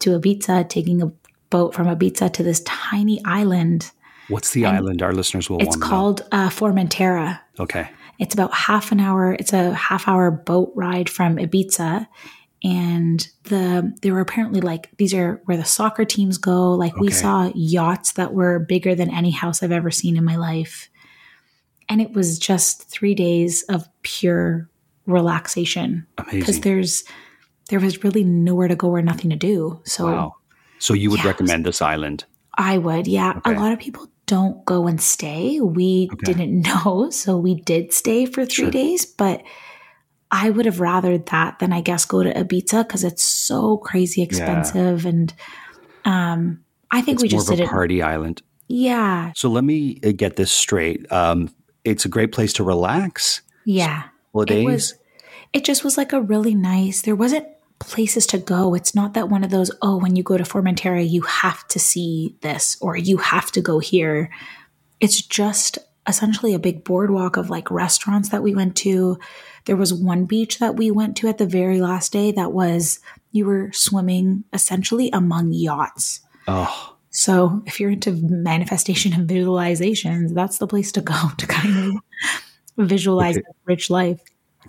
to 0.01 0.19
Ibiza, 0.19 0.69
taking 0.69 1.03
a 1.03 1.11
boat 1.51 1.75
from 1.75 1.87
Ibiza 1.87 2.33
to 2.35 2.43
this 2.43 2.61
tiny 2.61 3.21
island. 3.25 3.91
What's 4.29 4.53
the 4.53 4.67
island 4.67 5.03
our 5.03 5.13
listeners 5.13 5.49
will 5.49 5.61
It's 5.61 5.77
called 5.77 6.27
uh, 6.31 6.51
Formentera. 6.51 7.41
Okay. 7.59 7.89
It's 8.19 8.35
about 8.35 8.53
half 8.53 8.93
an 8.93 9.01
hour. 9.01 9.33
It's 9.33 9.53
a 9.53 9.73
half 9.73 10.07
hour 10.07 10.31
boat 10.31 10.73
ride 10.75 11.09
from 11.09 11.37
Ibiza. 11.37 12.07
And 12.65 13.27
the 13.45 13.97
there 14.03 14.13
were 14.13 14.21
apparently 14.21 14.61
like 14.61 14.91
these 14.99 15.15
are 15.15 15.41
where 15.45 15.57
the 15.57 15.65
soccer 15.65 16.05
teams 16.05 16.39
go. 16.39 16.73
Like 16.73 16.97
we 16.97 17.11
saw 17.11 17.53
yachts 17.55 18.13
that 18.15 18.35
were 18.35 18.59
bigger 18.59 18.97
than 18.97 19.15
any 19.15 19.31
house 19.31 19.63
I've 19.63 19.73
ever 19.73 19.93
seen 19.93 20.17
in 20.17 20.25
my 20.25 20.37
life. 20.37 20.91
And 21.89 22.01
it 22.01 22.13
was 22.13 22.39
just 22.39 22.89
three 22.91 23.15
days 23.15 23.63
of 23.65 23.89
pure 24.03 24.69
relaxation. 25.07 26.07
Because 26.31 26.61
there's 26.61 27.05
there 27.71 27.81
was 27.81 28.03
really 28.05 28.25
nowhere 28.25 28.69
to 28.69 28.77
go 28.77 28.89
or 28.89 29.03
nothing 29.03 29.31
to 29.31 29.37
do. 29.37 29.81
So 29.85 30.07
Wow. 30.07 30.35
So 30.79 30.95
you 30.95 31.11
would 31.11 31.21
Yeah, 31.21 31.27
it 31.27 31.29
recommend 31.29 31.67
this 31.67 31.83
island? 31.83 32.25
I 32.57 32.79
would, 32.79 33.07
yeah. 33.07 33.35
Okay. 33.39 33.55
A 33.55 33.59
lot 33.59 33.73
of 33.73 33.79
people 33.79 34.07
don't 34.27 34.65
go 34.65 34.87
and 34.87 35.01
stay. 35.01 35.61
We 35.61 36.09
Okay. 36.13 36.33
didn't 36.33 36.63
know, 36.85 37.11
so 37.11 37.37
we 37.39 37.55
did 37.57 37.93
stay 37.93 38.27
for 38.27 38.45
three 38.45 38.65
Sure. 38.67 38.71
days, 38.71 39.07
but 39.07 39.43
I 40.31 40.51
would 40.51 40.67
have 40.67 40.77
rathered 40.77 41.27
that 41.31 41.59
than 41.59 41.73
I 41.73 41.81
guess 41.81 42.05
go 42.05 42.23
to 42.23 42.33
Ibiza 42.33 42.87
because 42.87 43.03
it's 43.05 43.23
so 43.25 43.79
crazy 43.79 44.21
expensive 44.23 45.07
and 45.07 45.33
um 46.05 46.65
I 46.91 47.01
think 47.03 47.17
It's 47.17 47.23
we 47.23 47.29
more 47.37 47.41
just 47.41 47.51
of 47.53 47.61
a 47.61 47.67
party 47.67 48.03
island. 48.03 48.43
Yeah. 48.69 49.33
So 49.35 49.49
let 49.51 49.65
me 49.65 50.01
uh, 50.05 50.13
get 50.15 50.37
this 50.37 50.51
straight. 50.53 51.11
Um, 51.13 51.51
it's 51.85 52.05
a 52.05 52.09
great 52.09 52.33
place 52.33 52.53
to 52.55 52.65
relax. 52.65 53.43
Yeah. 53.65 54.05
Holidays. 54.33 54.63
It 54.63 54.65
was 54.65 54.95
it 55.53 55.65
just 55.65 55.85
was 55.85 55.97
like 55.97 56.13
a 56.13 56.21
really 56.21 56.55
nice 56.55 57.03
there 57.03 57.17
wasn't 57.17 57.47
places 57.79 58.27
to 58.27 58.39
go. 58.39 58.75
It's 58.75 58.95
not 58.95 59.15
that 59.15 59.29
one 59.29 59.45
of 59.45 59.51
those, 59.51 59.71
oh, 59.83 59.97
when 59.97 60.17
you 60.17 60.23
go 60.23 60.37
to 60.37 60.45
Formentera, 60.45 61.09
you 61.09 61.23
have 61.23 61.67
to 61.69 61.79
see 61.79 62.37
this 62.41 62.77
or 62.81 62.97
you 62.97 63.19
have 63.19 63.53
to 63.53 63.61
go 63.61 63.79
here. 63.79 64.31
It's 65.01 65.23
just 65.23 65.79
essentially 66.07 66.55
a 66.55 66.59
big 66.59 66.85
boardwalk 66.85 67.37
of 67.37 67.51
like 67.51 67.71
restaurants 67.71 68.31
that 68.31 68.43
we 68.43 68.55
went 68.55 68.77
to. 68.79 69.19
There 69.67 69.77
was 69.77 69.93
one 69.93 70.25
beach 70.25 70.59
that 70.59 70.77
we 70.77 70.91
went 70.91 71.17
to 71.19 71.29
at 71.29 71.39
the 71.39 71.47
very 71.47 71.81
last 71.81 72.13
day 72.13 72.33
that 72.33 72.53
was 72.53 73.01
you 73.31 73.47
were 73.47 73.71
swimming 73.73 74.45
essentially 74.53 75.11
among 75.13 75.53
yachts. 75.53 76.21
oh, 76.49 76.97
So 77.25 77.63
if 77.67 77.81
you're 77.81 77.91
into 77.91 78.13
manifestation 78.13 79.13
and 79.13 79.29
visualizations, 79.29 80.35
that's 80.35 80.59
the 80.59 80.69
place 80.69 80.93
to 80.93 81.01
go 81.01 81.19
to 81.39 81.47
kind 81.47 81.97
of 82.79 82.87
visualize 82.87 83.37
Okay. 83.37 83.47
a 83.49 83.55
rich 83.65 83.91
life. 83.91 84.21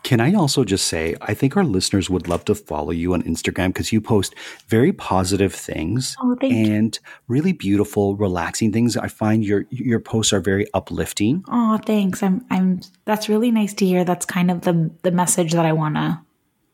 Can 0.04 0.20
I 0.22 0.34
also 0.34 0.64
just 0.64 0.88
say, 0.88 1.16
I 1.22 1.34
think 1.34 1.58
our 1.58 1.64
listeners 1.64 2.10
would 2.10 2.28
love 2.28 2.46
to 2.46 2.56
follow 2.56 2.92
you 2.92 3.14
on 3.14 3.22
Instagram 3.24 3.68
because 3.74 3.92
you 3.92 4.00
post 4.02 4.34
very 4.68 4.94
positive 4.94 5.54
things 5.54 6.16
Oh, 6.24 6.36
thank 6.40 6.54
you. 6.54 6.74
and 6.74 6.98
really 7.28 7.52
beautiful, 7.54 8.16
relaxing 8.16 8.72
things. 8.72 8.96
I 8.98 9.10
find 9.10 9.44
your 9.46 9.66
your 9.70 10.00
posts 10.00 10.32
are 10.34 10.40
very 10.40 10.66
uplifting. 10.74 11.44
Oh, 11.50 11.78
thanks. 11.86 12.24
I'm 12.24 12.46
I'm 12.50 12.80
that's 13.06 13.28
really 13.30 13.52
nice 13.52 13.74
to 13.76 13.86
hear. 13.86 14.04
That's 14.06 14.26
kind 14.26 14.50
of 14.50 14.62
the 14.62 14.90
the 15.04 15.12
message 15.12 15.52
that 15.54 15.66
I 15.66 15.74
want 15.74 15.96
to 15.96 16.20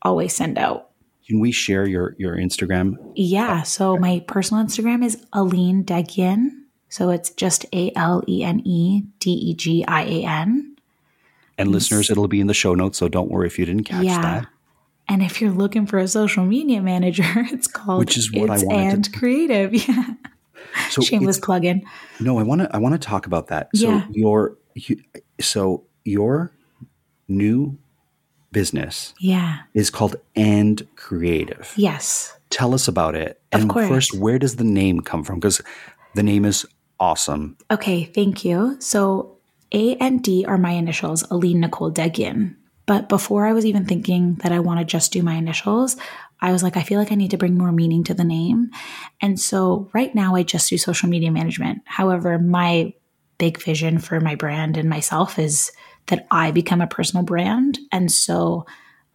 always 0.02 0.34
send 0.36 0.56
out. 0.56 0.85
Can 1.26 1.40
we 1.40 1.50
share 1.52 1.86
your 1.86 2.14
your 2.18 2.36
Instagram? 2.36 2.96
Yeah. 3.14 3.60
Oh, 3.60 3.64
so 3.64 3.96
my 3.96 4.20
personal 4.26 4.64
Instagram 4.64 5.04
is 5.04 5.24
Alene 5.32 5.84
Degian. 5.84 6.50
So 6.88 7.10
it's 7.10 7.30
just 7.30 7.66
A 7.72 7.90
L 7.96 8.22
E 8.28 8.44
N 8.44 8.60
E 8.64 9.02
D 9.18 9.30
E 9.32 9.54
G 9.54 9.84
I 9.86 10.02
A 10.04 10.24
N. 10.24 10.76
And 11.58 11.72
listeners, 11.72 12.10
it'll 12.10 12.28
be 12.28 12.40
in 12.40 12.46
the 12.46 12.54
show 12.54 12.74
notes, 12.74 12.98
so 12.98 13.08
don't 13.08 13.30
worry 13.30 13.46
if 13.46 13.58
you 13.58 13.64
didn't 13.64 13.84
catch 13.84 14.04
Yeah. 14.04 14.20
that. 14.20 14.46
And 15.08 15.22
if 15.22 15.40
you're 15.40 15.52
looking 15.52 15.86
for 15.86 15.98
a 15.98 16.06
social 16.08 16.44
media 16.44 16.82
manager, 16.82 17.24
it's 17.50 17.66
called 17.66 18.00
Which 18.00 18.16
is 18.16 18.30
what 18.32 18.50
I 18.50 18.54
It's 18.56 18.64
wanted 18.64 18.82
to- 18.82 18.94
and 18.94 19.12
Creative. 19.12 19.74
Yeah. 19.88 20.14
So 20.90 21.00
Shameless 21.00 21.38
plug-in. 21.38 21.82
No, 22.20 22.38
I 22.38 22.42
want 22.42 22.60
to 22.62 22.74
I 22.74 22.78
want 22.78 22.94
to 22.94 22.98
talk 22.98 23.26
about 23.26 23.46
that. 23.48 23.68
So 23.74 23.88
Yeah. 23.88 24.06
your 24.10 24.56
you, 24.74 25.00
so 25.40 25.84
your 26.04 26.52
new 27.28 27.78
business 28.56 29.12
Yeah. 29.20 29.58
is 29.74 29.90
called 29.90 30.16
And 30.34 30.86
Creative. 30.96 31.70
Yes. 31.76 32.34
Tell 32.48 32.72
us 32.72 32.88
about 32.88 33.14
it. 33.14 33.38
Of 33.52 33.60
and 33.60 33.70
course. 33.70 33.86
first, 33.86 34.14
where 34.18 34.38
does 34.38 34.56
the 34.56 34.64
name 34.64 35.00
come 35.00 35.22
from? 35.24 35.38
Because 35.40 35.60
the 36.14 36.22
name 36.22 36.46
is 36.46 36.64
awesome. 36.98 37.58
Okay, 37.70 38.04
thank 38.04 38.46
you. 38.46 38.76
So 38.80 39.36
A 39.72 39.96
and 39.96 40.22
D 40.22 40.46
are 40.48 40.56
my 40.56 40.70
initials, 40.70 41.22
Alene 41.30 41.60
Nicole 41.60 41.92
Degian. 41.92 42.54
But 42.86 43.10
before 43.10 43.44
I 43.44 43.52
was 43.52 43.66
even 43.66 43.84
thinking 43.84 44.36
that 44.36 44.52
I 44.52 44.60
want 44.60 44.80
to 44.80 44.86
just 44.86 45.12
do 45.12 45.22
my 45.22 45.34
initials, 45.34 45.98
I 46.40 46.52
was 46.52 46.62
like, 46.62 46.78
I 46.78 46.82
feel 46.82 46.98
like 46.98 47.12
I 47.12 47.16
need 47.16 47.32
to 47.32 47.36
bring 47.38 47.58
more 47.58 47.72
meaning 47.72 48.04
to 48.04 48.14
the 48.14 48.24
name. 48.24 48.70
And 49.20 49.38
so 49.38 49.90
right 49.92 50.14
now 50.14 50.34
I 50.34 50.44
just 50.44 50.70
do 50.70 50.78
social 50.78 51.10
media 51.10 51.30
management. 51.30 51.82
However, 51.84 52.38
my 52.38 52.94
big 53.36 53.60
vision 53.62 53.98
for 53.98 54.18
my 54.18 54.34
brand 54.34 54.78
and 54.78 54.88
myself 54.88 55.38
is 55.38 55.72
that 56.06 56.26
I 56.30 56.50
become 56.50 56.80
a 56.80 56.86
personal 56.86 57.24
brand. 57.24 57.78
And 57.92 58.10
so 58.10 58.66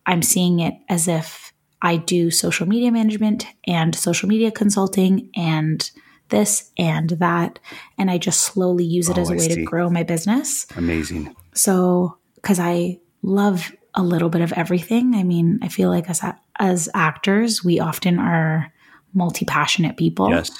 I'm 0.05 0.21
seeing 0.21 0.59
it 0.59 0.73
as 0.89 1.07
if 1.07 1.53
I 1.81 1.97
do 1.97 2.31
social 2.31 2.67
media 2.67 2.91
management 2.91 3.45
and 3.65 3.95
social 3.95 4.29
media 4.29 4.51
consulting 4.51 5.29
and 5.35 5.89
this 6.29 6.71
and 6.77 7.09
that. 7.11 7.59
And 7.97 8.11
I 8.11 8.17
just 8.17 8.41
slowly 8.41 8.83
use 8.83 9.09
it 9.09 9.17
Oh, 9.17 9.21
as 9.21 9.29
a 9.29 9.33
I 9.33 9.37
way 9.37 9.49
see. 9.49 9.55
to 9.55 9.63
grow 9.63 9.89
my 9.89 10.03
business. 10.03 10.65
Amazing. 10.75 11.35
So, 11.53 12.17
because 12.35 12.59
I 12.59 12.99
love 13.21 13.71
a 13.93 14.03
little 14.03 14.29
bit 14.29 14.41
of 14.41 14.53
everything. 14.53 15.15
I 15.15 15.23
mean, 15.23 15.59
I 15.61 15.67
feel 15.67 15.89
like 15.89 16.09
as 16.09 16.21
as 16.59 16.89
actors, 16.93 17.63
we 17.63 17.79
often 17.79 18.19
are 18.19 18.71
multi 19.13 19.45
passionate 19.45 19.97
people. 19.97 20.29
Yes. 20.29 20.51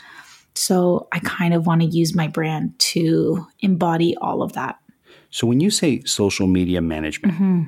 So 0.53 1.07
I 1.11 1.19
kind 1.19 1.53
of 1.53 1.65
want 1.65 1.81
to 1.81 1.88
use 1.88 2.13
my 2.13 2.27
brand 2.27 2.77
to 2.79 3.47
embody 3.61 4.17
all 4.17 4.41
of 4.41 4.53
that. 4.53 4.77
So 5.31 5.47
when 5.47 5.59
you 5.59 5.69
say 5.71 6.01
social 6.03 6.47
media 6.47 6.81
management, 6.81 7.33
Mm-hmm. 7.35 7.63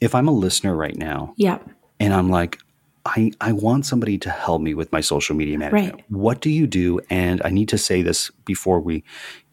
if 0.00 0.14
I'm 0.14 0.28
a 0.28 0.32
listener 0.32 0.74
right 0.74 0.96
now 0.96 1.32
Yep. 1.36 1.68
and 2.00 2.12
I'm 2.12 2.28
like, 2.30 2.58
I, 3.04 3.30
I 3.40 3.52
want 3.52 3.86
somebody 3.86 4.18
to 4.18 4.30
help 4.30 4.60
me 4.60 4.74
with 4.74 4.90
my 4.90 5.00
social 5.00 5.36
media 5.36 5.56
management. 5.58 5.94
Right. 5.94 6.04
What 6.10 6.40
do 6.40 6.50
you 6.50 6.66
do? 6.66 7.00
And 7.08 7.40
I 7.44 7.50
need 7.50 7.68
to 7.68 7.78
say 7.78 8.02
this 8.02 8.30
before 8.44 8.80
we 8.80 9.04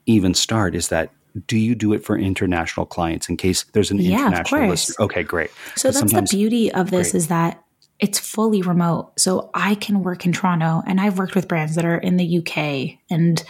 even 0.08 0.34
start 0.34 0.76
is 0.76 0.88
that 0.90 1.12
do 1.48 1.58
you 1.58 1.76
do 1.76 1.94
it 1.94 2.04
for 2.04 2.18
international 2.18 2.86
clients 2.86 3.30
in 3.30 3.38
case 3.38 3.64
there's 3.74 3.92
an 3.92 4.00
Yeah, 4.00 4.16
of 4.18 4.22
international 4.28 4.62
course. 4.68 4.90
listener? 4.90 5.06
Okay, 5.06 5.24
great. 5.24 5.52
So 5.76 5.92
that's 5.92 6.12
the 6.12 6.22
beauty 6.24 6.72
of 6.72 6.90
this 6.92 7.12
Great. 7.12 7.16
is 7.16 7.28
that 7.28 7.63
it's 8.04 8.20
fully 8.20 8.62
remote. 8.62 9.18
So 9.18 9.50
I 9.54 9.76
can 9.76 10.04
work 10.04 10.26
in 10.26 10.34
Toronto 10.34 10.84
and 10.86 11.00
I've 11.00 11.18
worked 11.18 11.36
with 11.36 11.48
brands 11.48 11.76
that 11.76 11.86
are 11.86 11.98
in 11.98 12.18
the 12.18 12.40
UK 12.40 13.00
and 13.10 13.42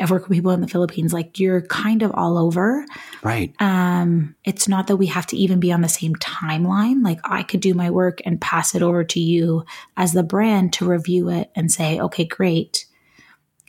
I've 0.00 0.10
worked 0.10 0.30
with 0.30 0.38
people 0.38 0.52
in 0.52 0.62
the 0.62 0.66
Philippines. 0.66 1.12
Like 1.12 1.38
you're 1.38 1.60
kind 1.60 2.02
of 2.02 2.12
all 2.14 2.38
over. 2.38 2.86
Right. 3.22 3.54
Um, 3.60 4.34
it's 4.44 4.66
not 4.66 4.86
that 4.86 4.96
we 4.96 5.08
have 5.08 5.26
to 5.26 5.36
even 5.36 5.60
be 5.60 5.72
on 5.72 5.82
the 5.82 5.90
same 5.90 6.14
timeline. 6.14 7.04
Like 7.04 7.20
I 7.22 7.42
could 7.42 7.60
do 7.60 7.74
my 7.74 7.90
work 7.90 8.22
and 8.24 8.40
pass 8.40 8.74
it 8.74 8.82
over 8.82 9.04
to 9.04 9.20
you 9.20 9.66
as 9.98 10.14
the 10.14 10.22
brand 10.22 10.72
to 10.74 10.88
review 10.88 11.28
it 11.28 11.50
and 11.54 11.70
say, 11.70 12.00
okay, 12.00 12.24
great. 12.24 12.86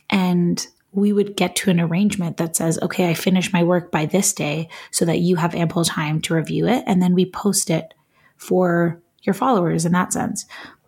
And 0.08 0.66
we 0.90 1.12
would 1.12 1.36
get 1.36 1.54
to 1.56 1.70
an 1.70 1.80
arrangement 1.80 2.38
that 2.38 2.56
says, 2.56 2.78
okay, 2.80 3.10
I 3.10 3.14
finish 3.14 3.52
my 3.52 3.62
work 3.62 3.92
by 3.92 4.06
this 4.06 4.32
day 4.32 4.70
so 4.90 5.04
that 5.04 5.18
you 5.18 5.36
have 5.36 5.54
ample 5.54 5.84
time 5.84 6.22
to 6.22 6.34
review 6.34 6.66
it. 6.66 6.82
And 6.86 7.02
then 7.02 7.12
we 7.12 7.30
post 7.30 7.68
it 7.68 7.92
for 8.38 9.02
your 9.22 9.34
followers 9.34 9.84
in 9.84 9.92
that 9.92 10.12
sense. 10.12 10.46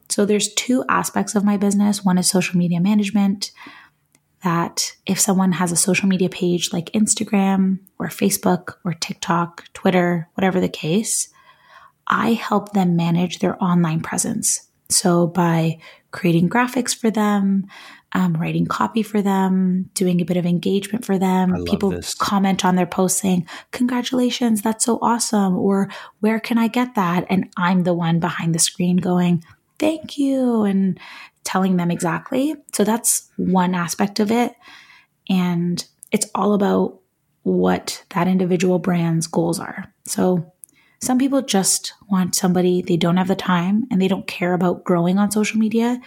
So 0.08 0.24
there's 0.24 0.52
two 0.54 0.84
aspects 0.88 1.34
of 1.34 1.44
my 1.44 1.56
business. 1.56 2.04
One 2.04 2.18
is 2.18 2.28
social 2.28 2.58
media 2.58 2.80
management 2.80 3.50
that 4.42 4.92
if 5.06 5.20
someone 5.20 5.52
has 5.52 5.72
a 5.72 5.76
social 5.76 6.08
media 6.08 6.28
page 6.28 6.72
like 6.72 6.92
Instagram 6.92 7.78
or 7.98 8.08
Facebook 8.08 8.74
or 8.84 8.92
TikTok, 8.94 9.72
Twitter, 9.72 10.28
whatever 10.34 10.60
the 10.60 10.68
case, 10.68 11.28
I 12.06 12.32
help 12.32 12.72
them 12.72 12.96
manage 12.96 13.38
their 13.38 13.62
online 13.62 14.00
presence. 14.00 14.68
So 14.88 15.26
by 15.26 15.78
creating 16.10 16.50
graphics 16.50 16.94
for 16.94 17.10
them, 17.10 17.66
um, 18.14 18.34
writing 18.34 18.66
copy 18.66 19.02
for 19.02 19.22
them, 19.22 19.90
doing 19.94 20.20
a 20.20 20.24
bit 20.24 20.36
of 20.36 20.44
engagement 20.44 21.04
for 21.04 21.18
them. 21.18 21.64
People 21.64 21.90
this. 21.90 22.14
comment 22.14 22.64
on 22.64 22.76
their 22.76 22.86
posts 22.86 23.20
saying, 23.20 23.46
Congratulations, 23.70 24.62
that's 24.62 24.84
so 24.84 24.98
awesome. 25.00 25.56
Or 25.56 25.88
where 26.20 26.38
can 26.38 26.58
I 26.58 26.68
get 26.68 26.94
that? 26.94 27.26
And 27.30 27.50
I'm 27.56 27.84
the 27.84 27.94
one 27.94 28.20
behind 28.20 28.54
the 28.54 28.58
screen 28.58 28.96
going, 28.96 29.44
Thank 29.78 30.18
you. 30.18 30.62
And 30.62 31.00
telling 31.44 31.76
them 31.76 31.90
exactly. 31.90 32.54
So 32.72 32.84
that's 32.84 33.30
one 33.36 33.74
aspect 33.74 34.20
of 34.20 34.30
it. 34.30 34.54
And 35.28 35.84
it's 36.10 36.30
all 36.34 36.54
about 36.54 36.98
what 37.42 38.04
that 38.10 38.28
individual 38.28 38.78
brand's 38.78 39.26
goals 39.26 39.58
are. 39.58 39.92
So 40.04 40.52
some 41.00 41.18
people 41.18 41.42
just 41.42 41.94
want 42.08 42.36
somebody, 42.36 42.82
they 42.82 42.96
don't 42.96 43.16
have 43.16 43.28
the 43.28 43.34
time 43.34 43.86
and 43.90 44.00
they 44.00 44.06
don't 44.06 44.26
care 44.26 44.54
about 44.54 44.84
growing 44.84 45.18
on 45.18 45.32
social 45.32 45.58
media. 45.58 46.00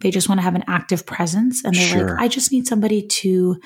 They 0.00 0.10
just 0.10 0.28
want 0.28 0.38
to 0.38 0.42
have 0.42 0.54
an 0.54 0.64
active 0.68 1.06
presence. 1.06 1.64
And 1.64 1.74
they're 1.74 1.86
Sure. 1.88 2.08
like, 2.10 2.20
I 2.20 2.28
just 2.28 2.52
need 2.52 2.66
somebody 2.66 3.02
to, 3.02 3.58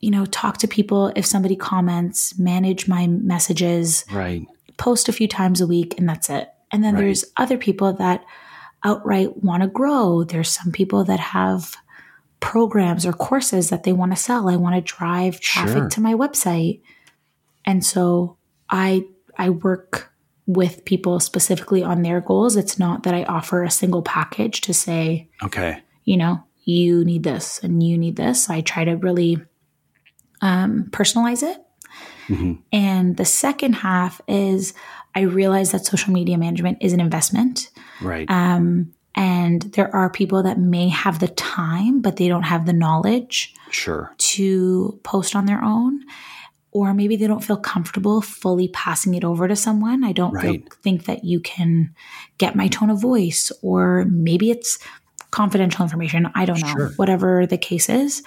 you 0.00 0.10
know, 0.10 0.26
talk 0.26 0.58
to 0.58 0.68
people 0.68 1.12
if 1.14 1.24
somebody 1.26 1.56
comments, 1.56 2.38
manage 2.38 2.88
my 2.88 3.06
messages, 3.06 4.04
Right. 4.12 4.46
post 4.76 5.08
a 5.08 5.12
few 5.12 5.28
times 5.28 5.60
a 5.60 5.66
week, 5.66 5.94
and 5.98 6.08
that's 6.08 6.28
it. 6.30 6.48
And 6.72 6.82
then 6.82 6.94
Right. 6.94 7.02
there's 7.02 7.24
other 7.36 7.58
people 7.58 7.92
that 7.94 8.24
outright 8.82 9.42
want 9.42 9.62
to 9.62 9.68
grow. 9.68 10.24
There's 10.24 10.48
some 10.48 10.72
people 10.72 11.04
that 11.04 11.20
have 11.20 11.76
programs 12.40 13.04
or 13.04 13.12
courses 13.12 13.68
that 13.68 13.82
they 13.82 13.92
want 13.92 14.12
to 14.12 14.16
sell. 14.16 14.48
I 14.48 14.56
want 14.56 14.74
to 14.74 14.80
drive 14.80 15.38
traffic 15.40 15.74
Sure. 15.76 15.88
to 15.90 16.00
my 16.00 16.14
website. 16.14 16.80
And 17.66 17.84
so 17.84 18.36
I 18.70 19.04
I 19.38 19.50
work 19.50 20.09
with 20.54 20.84
people 20.84 21.20
specifically 21.20 21.82
on 21.82 22.02
their 22.02 22.20
goals. 22.20 22.56
It's 22.56 22.78
not 22.78 23.02
that 23.04 23.14
I 23.14 23.24
offer 23.24 23.62
a 23.62 23.70
single 23.70 24.02
package 24.02 24.60
to 24.62 24.74
say, 24.74 25.28
Okay. 25.42 25.80
you 26.04 26.16
know, 26.16 26.42
you 26.64 27.04
need 27.04 27.22
this 27.22 27.58
and 27.62 27.82
you 27.82 27.96
need 27.98 28.16
this. 28.16 28.50
I 28.50 28.60
try 28.60 28.84
to 28.84 28.94
really 28.96 29.38
um, 30.42 30.86
personalize 30.90 31.42
it. 31.42 31.58
hmm 32.26 32.54
And 32.72 33.16
the 33.16 33.24
second 33.24 33.74
half 33.74 34.20
is 34.28 34.74
I 35.14 35.20
realize 35.22 35.72
that 35.72 35.86
social 35.86 36.12
media 36.12 36.38
management 36.38 36.78
is 36.80 36.92
an 36.92 37.00
investment. 37.00 37.70
Right. 38.00 38.30
Um, 38.30 38.92
and 39.16 39.62
there 39.62 39.94
are 39.94 40.08
people 40.08 40.44
that 40.44 40.58
may 40.58 40.88
have 40.88 41.18
the 41.18 41.28
time, 41.28 42.00
but 42.00 42.16
they 42.16 42.28
don't 42.28 42.44
have 42.44 42.64
the 42.64 42.72
knowledge 42.72 43.54
sure. 43.70 44.14
to 44.16 45.00
post 45.02 45.34
on 45.34 45.46
their 45.46 45.62
own. 45.64 45.99
Or 46.72 46.94
maybe 46.94 47.16
they 47.16 47.26
don't 47.26 47.42
feel 47.42 47.56
comfortable 47.56 48.20
fully 48.22 48.68
passing 48.68 49.14
it 49.14 49.24
over 49.24 49.48
to 49.48 49.56
someone. 49.56 50.04
I 50.04 50.12
don't 50.12 50.32
feel- 50.40 50.62
think 50.82 51.06
that 51.06 51.24
you 51.24 51.40
can 51.40 51.94
get 52.38 52.54
my 52.54 52.68
tone 52.68 52.90
of 52.90 53.00
voice, 53.00 53.50
or 53.62 54.04
maybe 54.08 54.50
it's 54.50 54.78
confidential 55.30 55.82
information. 55.82 56.30
I 56.34 56.44
don't 56.44 56.60
know. 56.60 56.68
Sure. 56.68 56.88
Whatever 56.96 57.46
the 57.46 57.58
case 57.58 57.88
is. 57.88 58.22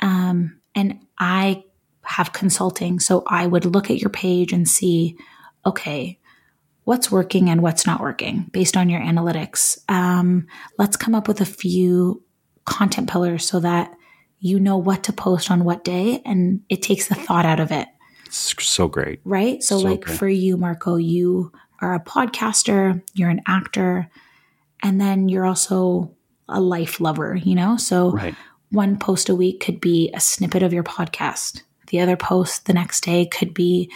Um, 0.00 0.60
and 0.74 1.00
I 1.18 1.64
have 2.02 2.32
consulting. 2.32 3.00
So 3.00 3.22
I 3.26 3.46
would 3.46 3.64
look 3.64 3.90
at 3.90 4.00
your 4.00 4.10
page 4.10 4.52
and 4.52 4.68
see, 4.68 5.16
okay, 5.66 6.18
what's 6.84 7.10
working 7.10 7.50
and 7.50 7.60
what's 7.60 7.86
not 7.86 8.00
working 8.00 8.48
based 8.52 8.76
on 8.76 8.88
your 8.88 9.00
analytics. 9.00 9.78
Um, 9.90 10.46
let's 10.78 10.96
come 10.96 11.14
up 11.14 11.28
with 11.28 11.40
a 11.40 11.44
few 11.44 12.22
content 12.64 13.10
pillars 13.10 13.44
so 13.44 13.60
that 13.60 13.92
you 14.40 14.60
know 14.60 14.76
what 14.76 15.04
to 15.04 15.12
post 15.12 15.50
on 15.50 15.64
what 15.64 15.84
day 15.84 16.22
and 16.24 16.60
it 16.68 16.82
takes 16.82 17.08
the 17.08 17.14
thought 17.14 17.44
out 17.44 17.60
of 17.60 17.72
it, 17.72 17.88
It's 18.26 18.54
so 18.64 18.88
great. 18.88 19.20
right? 19.24 19.62
So, 19.62 19.78
So 19.78 19.84
like 19.88 20.02
good. 20.04 20.16
for 20.18 20.28
you, 20.28 20.56
Marco, 20.56 20.96
you 20.96 21.52
are 21.80 21.94
a 21.94 22.00
podcaster, 22.00 23.02
you're 23.14 23.30
an 23.30 23.42
actor, 23.46 24.08
and 24.82 25.00
then 25.00 25.28
you're 25.28 25.46
also 25.46 26.12
a 26.48 26.60
life 26.60 27.00
lover, 27.00 27.34
you 27.36 27.54
know? 27.54 27.76
So, 27.76 28.10
Right. 28.12 28.34
one 28.70 28.96
post 28.98 29.28
a 29.28 29.34
week 29.34 29.60
could 29.60 29.80
be 29.80 30.10
a 30.14 30.20
snippet 30.20 30.62
of 30.62 30.72
your 30.72 30.84
podcast. 30.84 31.62
The 31.88 32.00
other 32.00 32.16
post 32.16 32.66
the 32.66 32.74
next 32.74 33.02
day 33.04 33.26
could 33.26 33.54
be 33.54 33.90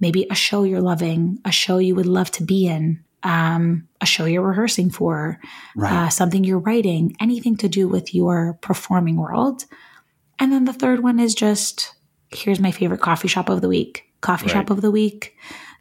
maybe 0.00 0.26
a 0.30 0.34
show 0.34 0.62
you're 0.64 0.80
loving, 0.80 1.38
a 1.44 1.52
show 1.52 1.78
you 1.78 1.94
would 1.94 2.06
love 2.06 2.30
to 2.32 2.44
be 2.44 2.66
in, 2.66 3.02
um, 3.22 3.88
a 4.00 4.06
show 4.06 4.24
you're 4.24 4.42
rehearsing 4.46 4.90
for, 4.90 5.38
Right. 5.76 5.92
uh, 5.92 6.08
something 6.08 6.44
you're 6.44 6.58
writing, 6.58 7.16
anything 7.20 7.56
to 7.58 7.68
do 7.68 7.88
with 7.88 8.14
your 8.14 8.58
performing 8.62 9.16
world. 9.16 9.64
And 10.38 10.52
then 10.52 10.64
the 10.64 10.72
third 10.72 11.02
one 11.02 11.20
is 11.20 11.34
just 11.34 11.94
here's 12.34 12.60
my 12.60 12.70
favorite 12.70 13.00
coffee 13.00 13.28
shop 13.28 13.48
of 13.50 13.60
the 13.60 13.68
week, 13.68 14.04
coffee 14.22 14.46
Right. 14.46 14.52
shop 14.52 14.70
of 14.70 14.80
the 14.80 14.90
week, 14.90 15.36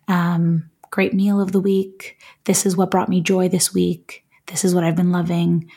um, 0.07 0.69
great 0.91 1.13
meal 1.13 1.39
of 1.39 1.51
the 1.53 1.62
week. 1.62 2.17
This 2.43 2.65
is 2.65 2.75
what 2.75 2.91
brought 2.91 3.07
me 3.10 3.21
joy 3.21 3.48
this 3.48 3.74
week. 3.74 4.25
This 4.48 4.65
is 4.65 4.75
what 4.75 4.83
I've 4.83 4.95
been 4.98 5.12
loving. 5.13 5.69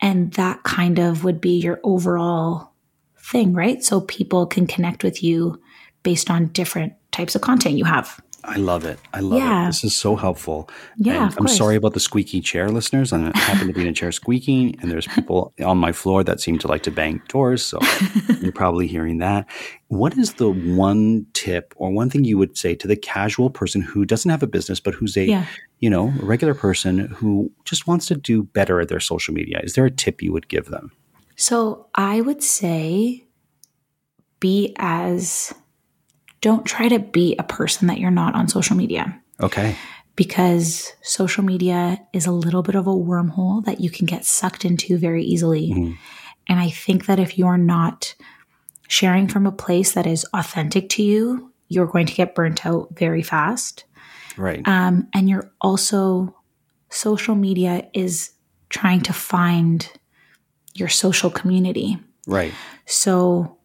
And 0.00 0.32
that 0.34 0.62
kind 0.64 0.98
of 0.98 1.22
would 1.24 1.40
be 1.40 1.58
your 1.60 1.80
overall 1.84 2.72
thing, 3.18 3.52
right? 3.54 3.82
So 3.82 4.00
people 4.00 4.46
can 4.46 4.66
connect 4.66 5.04
with 5.04 5.22
you 5.22 5.60
based 6.02 6.30
on 6.30 6.48
different 6.48 6.92
types 7.12 7.34
of 7.34 7.40
content 7.40 7.76
you 7.78 7.84
have. 7.84 8.20
I 8.48 8.56
love 8.56 8.84
it. 8.84 8.98
I 9.12 9.20
love 9.20 9.40
Yeah. 9.40 9.64
it. 9.64 9.66
This 9.66 9.84
is 9.84 9.96
so 9.96 10.14
helpful. 10.16 10.70
Yeah, 10.96 11.24
I'm 11.24 11.32
course. 11.32 11.56
sorry 11.56 11.74
about 11.76 11.94
the 11.94 12.00
squeaky 12.00 12.40
chair, 12.40 12.70
listeners. 12.70 13.12
I 13.12 13.18
happen 13.36 13.66
to 13.66 13.72
be 13.72 13.80
in 13.82 13.88
a 13.88 13.92
chair 13.92 14.12
squeaking, 14.12 14.76
and 14.80 14.90
there's 14.90 15.06
people 15.08 15.52
on 15.64 15.78
my 15.78 15.90
floor 15.92 16.22
that 16.24 16.40
seem 16.40 16.56
to 16.60 16.68
like 16.68 16.82
to 16.84 16.90
bang 16.90 17.20
doors. 17.28 17.64
So 17.66 17.78
you're 18.40 18.52
probably 18.52 18.86
hearing 18.86 19.18
that. 19.18 19.46
What 19.88 20.16
is 20.16 20.34
the 20.34 20.48
one 20.50 21.26
tip 21.32 21.74
or 21.76 21.90
one 21.90 22.08
thing 22.08 22.24
you 22.24 22.38
would 22.38 22.56
say 22.56 22.74
to 22.76 22.86
the 22.86 22.96
casual 22.96 23.50
person 23.50 23.80
who 23.82 24.04
doesn't 24.04 24.30
have 24.30 24.42
a 24.42 24.46
business, 24.46 24.78
but 24.80 24.94
who's 24.94 25.16
a 25.16 25.24
Yeah. 25.26 25.46
you 25.80 25.90
know 25.90 26.12
a 26.20 26.24
regular 26.24 26.54
person 26.54 26.98
who 27.18 27.50
just 27.64 27.86
wants 27.88 28.06
to 28.06 28.14
do 28.14 28.44
better 28.44 28.80
at 28.80 28.88
their 28.88 29.00
social 29.00 29.34
media? 29.34 29.60
Is 29.64 29.74
there 29.74 29.84
a 29.86 29.90
tip 29.90 30.22
you 30.22 30.32
would 30.32 30.48
give 30.48 30.66
them? 30.66 30.92
So 31.36 31.86
I 31.96 32.20
would 32.20 32.42
say 32.42 33.24
be 34.40 34.74
as, 34.78 35.52
don't 36.46 36.64
try 36.64 36.86
to 36.88 36.98
be 37.00 37.34
a 37.38 37.42
person 37.58 37.88
that 37.88 37.98
you're 38.00 38.10
not 38.22 38.34
on 38.34 38.46
social 38.48 38.76
media 38.76 39.04
Okay. 39.48 39.74
because 40.14 40.92
social 41.02 41.44
media 41.44 41.98
is 42.12 42.26
a 42.26 42.32
little 42.44 42.62
bit 42.62 42.74
of 42.76 42.86
a 42.86 42.94
wormhole 43.08 43.64
that 43.64 43.80
you 43.80 43.90
can 43.90 44.06
get 44.06 44.24
sucked 44.24 44.64
into 44.64 44.96
very 44.96 45.24
easily. 45.24 45.70
Mhm. 45.70 45.96
And 46.48 46.60
I 46.60 46.70
think 46.70 47.06
that 47.06 47.18
if 47.18 47.36
you're 47.38 47.58
not 47.76 48.14
sharing 48.88 49.26
from 49.28 49.46
a 49.46 49.52
place 49.64 49.92
that 49.92 50.06
is 50.06 50.24
authentic 50.32 50.88
to 50.90 51.02
you, 51.02 51.50
you're 51.68 51.86
going 51.94 52.06
to 52.06 52.14
get 52.14 52.34
burnt 52.36 52.64
out 52.64 52.88
very 52.96 53.22
fast. 53.22 53.84
Right. 54.36 54.62
Um, 54.68 55.08
and 55.12 55.28
you're 55.28 55.50
also, 55.60 56.34
social 56.90 57.34
media 57.34 57.88
is 57.92 58.30
trying 58.68 59.00
to 59.02 59.12
find 59.12 59.88
your 60.74 60.88
social 60.88 61.30
community. 61.30 61.98
right. 62.28 62.52
So 62.86 63.55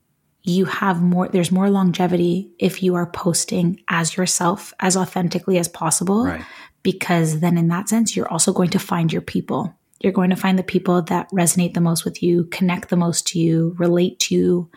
you 0.44 0.66
have 0.66 1.02
more, 1.02 1.28
there's 1.28 1.52
more 1.52 1.70
longevity 1.70 2.52
if 2.58 2.82
you 2.82 2.96
are 2.96 3.06
posting 3.06 3.80
as 3.90 4.18
yourself, 4.18 4.74
as 4.80 4.98
authentically 4.98 5.58
as 5.58 5.68
possible. 5.68 6.26
Right. 6.26 6.46
Because 6.84 7.42
then, 7.42 7.58
in 7.58 7.68
that 7.68 7.90
sense, 7.90 8.16
you're 8.16 8.32
also 8.32 8.52
going 8.54 8.72
to 8.72 8.80
find 8.80 9.14
your 9.14 9.22
people. 9.22 9.76
You're 10.00 10.14
going 10.14 10.32
to 10.32 10.36
find 10.36 10.58
the 10.58 10.64
people 10.64 11.04
that 11.04 11.30
resonate 11.32 11.76
the 11.76 11.82
most 11.82 12.06
with 12.06 12.24
you, 12.24 12.46
connect 12.46 12.90
the 12.90 12.98
most 12.98 13.28
to 13.28 13.40
you, 13.40 13.76
relate 13.78 14.20
to 14.22 14.36
you, 14.36 14.72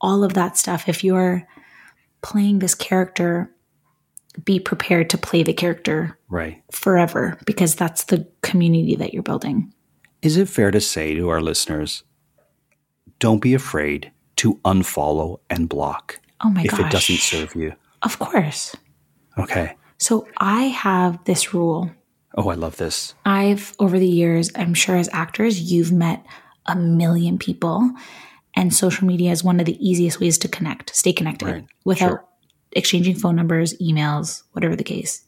all 0.00 0.24
of 0.24 0.34
that 0.34 0.56
stuff. 0.56 0.88
If 0.88 1.04
you're 1.04 1.46
playing 2.22 2.58
this 2.58 2.74
character, 2.74 3.54
be 4.44 4.58
prepared 4.58 5.10
to 5.10 5.18
play 5.18 5.44
the 5.44 5.52
character 5.52 6.18
Right. 6.28 6.60
forever 6.72 7.38
because 7.46 7.76
that's 7.76 8.04
the 8.04 8.26
community 8.42 8.96
that 8.96 9.14
you're 9.14 9.22
building. 9.22 9.72
Is 10.22 10.36
it 10.36 10.48
fair 10.48 10.72
to 10.72 10.80
say 10.80 11.14
to 11.14 11.28
our 11.28 11.40
listeners, 11.40 12.02
don't 13.20 13.40
be 13.40 13.54
afraid 13.54 14.10
to 14.44 14.54
unfollow 14.64 15.40
and 15.48 15.68
block 15.68 16.20
Oh 16.44 16.50
my 16.50 16.62
god. 16.62 16.66
if 16.66 16.70
gosh. 16.72 16.80
it 16.80 16.92
doesn't 16.92 17.18
serve 17.20 17.54
you? 17.56 17.72
Of 18.02 18.18
course. 18.18 18.76
Okay. 19.38 19.74
So 19.98 20.26
I 20.36 20.64
have 20.64 21.18
this 21.24 21.54
rule. 21.54 21.90
Oh, 22.36 22.48
I 22.50 22.54
love 22.54 22.76
this. 22.76 23.14
I've, 23.24 23.72
over 23.78 23.98
the 23.98 24.06
years, 24.08 24.50
I'm 24.54 24.74
sure 24.74 24.96
as 24.96 25.08
actors, 25.12 25.72
you've 25.72 25.92
met 25.92 26.24
a 26.66 26.76
million 26.76 27.38
people, 27.38 27.90
and 28.54 28.74
social 28.74 29.06
media 29.06 29.30
is 29.30 29.42
one 29.44 29.60
of 29.60 29.66
the 29.66 29.78
easiest 29.80 30.20
ways 30.20 30.36
to 30.38 30.48
connect, 30.48 30.94
stay 30.94 31.12
connected 31.14 31.46
Right. 31.48 31.66
without 31.84 32.08
Sure. 32.10 32.24
exchanging 32.72 33.14
phone 33.16 33.36
numbers, 33.36 33.72
emails, 33.78 34.42
whatever 34.52 34.76
the 34.76 34.84
case. 34.84 35.22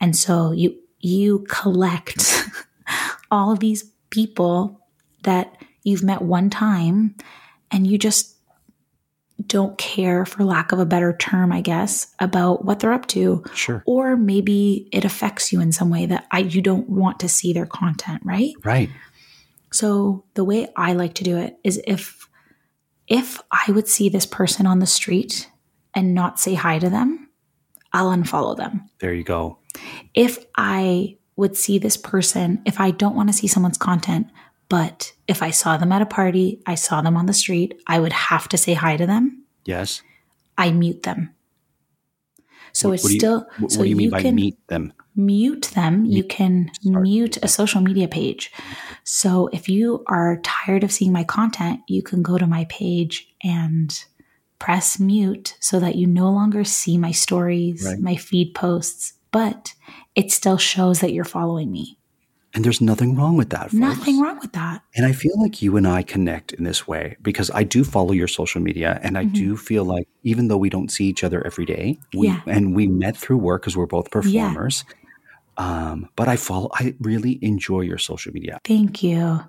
And 0.00 0.14
so 0.16 0.52
you 0.52 0.76
you 1.00 1.44
collect 1.48 2.44
all 3.30 3.56
these 3.56 3.84
people 4.10 4.80
that 5.22 5.56
you've 5.84 6.02
met 6.02 6.20
one 6.22 6.50
time 6.50 7.14
and 7.70 7.86
you 7.86 7.96
just 7.98 8.33
don't 9.46 9.76
care 9.78 10.24
for 10.24 10.44
lack 10.44 10.70
of 10.72 10.78
a 10.78 10.86
better 10.86 11.12
term 11.18 11.50
i 11.52 11.60
guess 11.60 12.14
about 12.20 12.64
what 12.64 12.78
they're 12.80 12.92
up 12.92 13.06
to 13.06 13.42
Sure. 13.54 13.82
or 13.86 14.16
maybe 14.16 14.88
it 14.92 15.04
affects 15.04 15.52
you 15.52 15.60
in 15.60 15.72
some 15.72 15.90
way 15.90 16.06
that 16.06 16.26
I 16.30 16.38
you 16.38 16.62
don't 16.62 16.88
want 16.88 17.18
to 17.20 17.28
see 17.28 17.52
their 17.52 17.66
content, 17.66 18.22
right? 18.24 18.52
Right. 18.64 18.90
So 19.72 20.24
the 20.34 20.44
way 20.44 20.68
I 20.76 20.92
like 20.92 21.14
to 21.14 21.24
do 21.24 21.36
it 21.36 21.56
is 21.64 21.80
if 21.86 22.28
if 23.08 23.40
I 23.50 23.70
would 23.72 23.88
see 23.88 24.08
this 24.08 24.24
person 24.26 24.66
on 24.66 24.78
the 24.78 24.86
street 24.86 25.50
and 25.94 26.14
not 26.14 26.38
say 26.40 26.54
hi 26.54 26.78
to 26.78 26.88
them, 26.88 27.28
I'll 27.92 28.10
unfollow 28.10 28.56
them. 28.56 28.88
There 29.00 29.12
you 29.12 29.24
go. 29.24 29.58
If 30.14 30.44
I 30.56 31.16
would 31.36 31.56
see 31.56 31.78
this 31.78 31.96
person, 31.96 32.62
if 32.64 32.80
I 32.80 32.92
don't 32.92 33.16
want 33.16 33.28
to 33.30 33.32
see 33.32 33.46
someone's 33.48 33.78
content, 33.78 34.28
but 34.68 35.12
if 35.28 35.42
I 35.42 35.50
saw 35.50 35.76
them 35.76 35.92
at 35.92 36.02
a 36.02 36.06
party, 36.06 36.60
I 36.66 36.74
saw 36.74 37.00
them 37.02 37.16
on 37.16 37.26
the 37.26 37.32
street, 37.32 37.80
I 37.86 38.00
would 38.00 38.12
have 38.12 38.48
to 38.50 38.56
say 38.56 38.74
hi 38.74 38.96
to 38.96 39.06
them, 39.06 39.42
Yes. 39.64 40.02
I 40.58 40.70
mute 40.72 41.02
them. 41.04 41.30
So 42.72 42.88
What- 42.88 42.94
it's 42.94 43.04
what 43.04 43.12
you- 43.12 43.18
still 43.20 43.46
What, 43.58 43.72
so 43.72 43.78
what 43.78 43.84
do 43.84 43.90
you 43.90 43.96
mean 43.96 44.10
by 44.10 44.22
can, 44.22 44.34
meet 44.34 44.56
them? 44.68 44.92
mute 45.14 45.70
them, 45.74 46.04
you 46.04 46.24
can 46.24 46.70
Sorry. 46.82 47.02
mute 47.02 47.36
a 47.42 47.48
social 47.48 47.80
media 47.80 48.08
page. 48.08 48.50
So 49.04 49.48
if 49.52 49.68
you 49.68 50.02
are 50.06 50.40
tired 50.42 50.82
of 50.82 50.90
seeing 50.92 51.12
my 51.12 51.24
content, 51.24 51.80
you 51.88 52.02
can 52.02 52.22
go 52.22 52.36
to 52.36 52.46
my 52.46 52.64
page 52.68 53.28
and 53.42 53.96
press 54.58 54.98
mute 54.98 55.56
so 55.60 55.78
that 55.78 55.94
you 55.96 56.06
no 56.06 56.30
longer 56.32 56.64
see 56.64 56.96
my 56.98 57.10
stories, 57.12 57.84
Right. 57.84 58.00
my 58.00 58.16
feed 58.16 58.54
posts, 58.54 59.12
but 59.30 59.74
it 60.14 60.32
still 60.32 60.56
shows 60.58 61.00
that 61.00 61.12
you're 61.12 61.24
following 61.24 61.70
me. 61.70 61.98
And 62.54 62.64
there's 62.64 62.80
nothing 62.80 63.16
wrong 63.16 63.36
with 63.36 63.50
that. 63.50 63.62
Folks. 63.62 63.74
Nothing 63.74 64.20
wrong 64.20 64.38
with 64.38 64.52
that. 64.52 64.82
And 64.94 65.04
I 65.04 65.10
feel 65.12 65.32
like 65.42 65.60
you 65.60 65.76
and 65.76 65.88
I 65.88 66.02
connect 66.04 66.52
in 66.52 66.62
this 66.62 66.86
way 66.86 67.16
because 67.20 67.50
I 67.52 67.64
do 67.64 67.82
follow 67.82 68.12
your 68.12 68.28
social 68.28 68.60
media 68.60 69.00
and 69.02 69.18
I 69.18 69.24
do 69.24 69.56
feel 69.56 69.84
like 69.84 70.06
even 70.22 70.46
though 70.46 70.56
we 70.56 70.70
don't 70.70 70.88
see 70.90 71.06
each 71.06 71.24
other 71.24 71.44
every 71.44 71.66
day, 71.66 71.98
we, 72.14 72.28
Mm-hmm. 72.28 72.48
Yeah. 72.48 72.56
and 72.56 72.74
we 72.76 72.86
met 72.86 73.16
through 73.16 73.38
work 73.38 73.62
because 73.62 73.76
we're 73.76 73.86
both 73.86 74.10
performers. 74.12 74.84
Um, 75.56 76.08
but 76.14 76.28
I 76.28 76.36
follow, 76.36 76.70
I 76.74 76.94
really 77.00 77.38
enjoy 77.42 77.80
your 77.80 77.98
social 77.98 78.32
media. 78.32 78.60
Thank 78.64 79.02
you. 79.02 79.40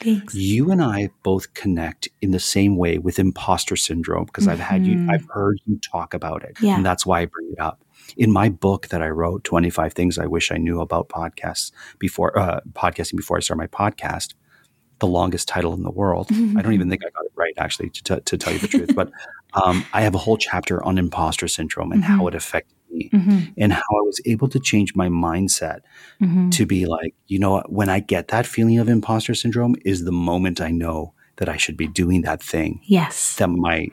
Thanks. 0.00 0.34
You 0.34 0.70
and 0.70 0.82
I 0.82 1.10
both 1.22 1.54
connect 1.54 2.08
in 2.20 2.30
the 2.30 2.40
same 2.40 2.76
way 2.76 2.98
with 2.98 3.18
imposter 3.18 3.76
syndrome 3.76 4.24
because 4.26 4.46
I've 4.48 4.60
had 4.60 4.86
you, 4.86 4.96
Mhm. 4.96 5.10
I've 5.10 5.26
heard 5.30 5.58
you 5.64 5.78
talk 5.78 6.12
about 6.12 6.42
it. 6.42 6.56
Yeah. 6.60 6.76
And 6.76 6.84
that's 6.84 7.06
why 7.06 7.20
I 7.20 7.26
bring 7.26 7.50
it 7.52 7.58
up. 7.60 7.80
In 8.16 8.30
my 8.32 8.48
book 8.48 8.88
that 8.88 9.02
I 9.02 9.08
wrote, 9.08 9.44
25 9.44 9.92
Things 9.92 10.18
I 10.18 10.26
Wish 10.26 10.50
I 10.52 10.56
Knew 10.56 10.80
About 10.80 11.08
Podcasts 11.08 11.72
Before, 11.98 12.36
uh, 12.38 12.60
podcasting 12.72 13.16
before 13.16 13.36
I 13.36 13.40
start 13.40 13.58
my 13.58 13.66
podcast, 13.66 14.34
the 14.98 15.06
longest 15.06 15.48
title 15.48 15.74
in 15.74 15.82
the 15.82 15.90
world. 15.90 16.28
I 16.30 16.62
don't 16.62 16.72
even 16.72 16.88
think 16.90 17.02
I 17.04 17.10
got 17.10 17.26
it 17.26 17.32
right, 17.34 17.54
actually, 17.58 17.90
to, 17.90 18.02
t- 18.02 18.20
to 18.20 18.38
tell 18.38 18.52
you 18.52 18.58
the 18.58 18.68
truth. 18.68 18.94
But 18.94 19.10
um, 19.54 19.84
I 19.92 20.02
have 20.02 20.14
a 20.14 20.18
whole 20.18 20.36
chapter 20.38 20.82
on 20.84 20.98
imposter 20.98 21.48
syndrome 21.48 21.92
and 21.92 22.02
how 22.04 22.26
it 22.28 22.34
affected 22.34 22.72
me 22.90 23.10
Mhm, 23.12 23.52
and 23.58 23.72
how 23.72 23.80
I 23.80 24.02
was 24.02 24.20
able 24.24 24.48
to 24.48 24.58
change 24.60 24.94
my 24.94 25.08
mindset 25.08 25.80
mhm. 26.22 26.50
to 26.52 26.64
be 26.66 26.86
like, 26.86 27.14
you 27.26 27.38
know, 27.38 27.62
when 27.68 27.88
I 27.90 28.00
get 28.00 28.28
that 28.28 28.46
feeling 28.46 28.78
of 28.78 28.88
imposter 28.88 29.34
syndrome 29.34 29.74
is 29.84 30.04
the 30.04 30.12
moment 30.12 30.60
I 30.60 30.70
know 30.70 31.12
that 31.36 31.48
I 31.48 31.56
should 31.58 31.76
be 31.76 31.88
doing 31.88 32.22
that 32.22 32.42
thing 32.42 32.80
Yes. 32.84 33.36
that 33.36 33.48
my 33.48 33.88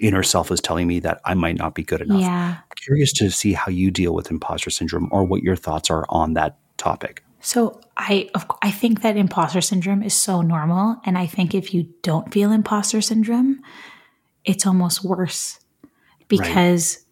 inner 0.00 0.22
self 0.22 0.50
is 0.50 0.60
telling 0.60 0.86
me 0.86 1.00
that 1.00 1.20
I 1.24 1.34
might 1.34 1.56
not 1.56 1.74
be 1.74 1.82
good 1.82 2.00
enough. 2.00 2.20
Yeah. 2.20 2.56
Curious 2.76 3.12
to 3.14 3.30
see 3.30 3.52
how 3.52 3.70
you 3.70 3.90
deal 3.90 4.14
with 4.14 4.30
imposter 4.30 4.70
syndrome 4.70 5.08
or 5.12 5.24
what 5.24 5.42
your 5.42 5.56
thoughts 5.56 5.90
are 5.90 6.04
on 6.08 6.34
that 6.34 6.58
topic. 6.76 7.22
So 7.40 7.80
I 7.96 8.28
of, 8.34 8.46
I 8.62 8.70
think 8.70 9.02
that 9.02 9.16
imposter 9.16 9.60
syndrome 9.60 10.02
is 10.02 10.14
so 10.14 10.42
normal, 10.42 10.96
and 11.04 11.16
I 11.16 11.26
think 11.26 11.54
if 11.54 11.72
you 11.72 11.88
don't 12.02 12.32
feel 12.32 12.52
imposter 12.52 13.00
syndrome, 13.00 13.60
it's 14.44 14.66
almost 14.66 15.04
worse 15.04 15.58
because 16.28 17.04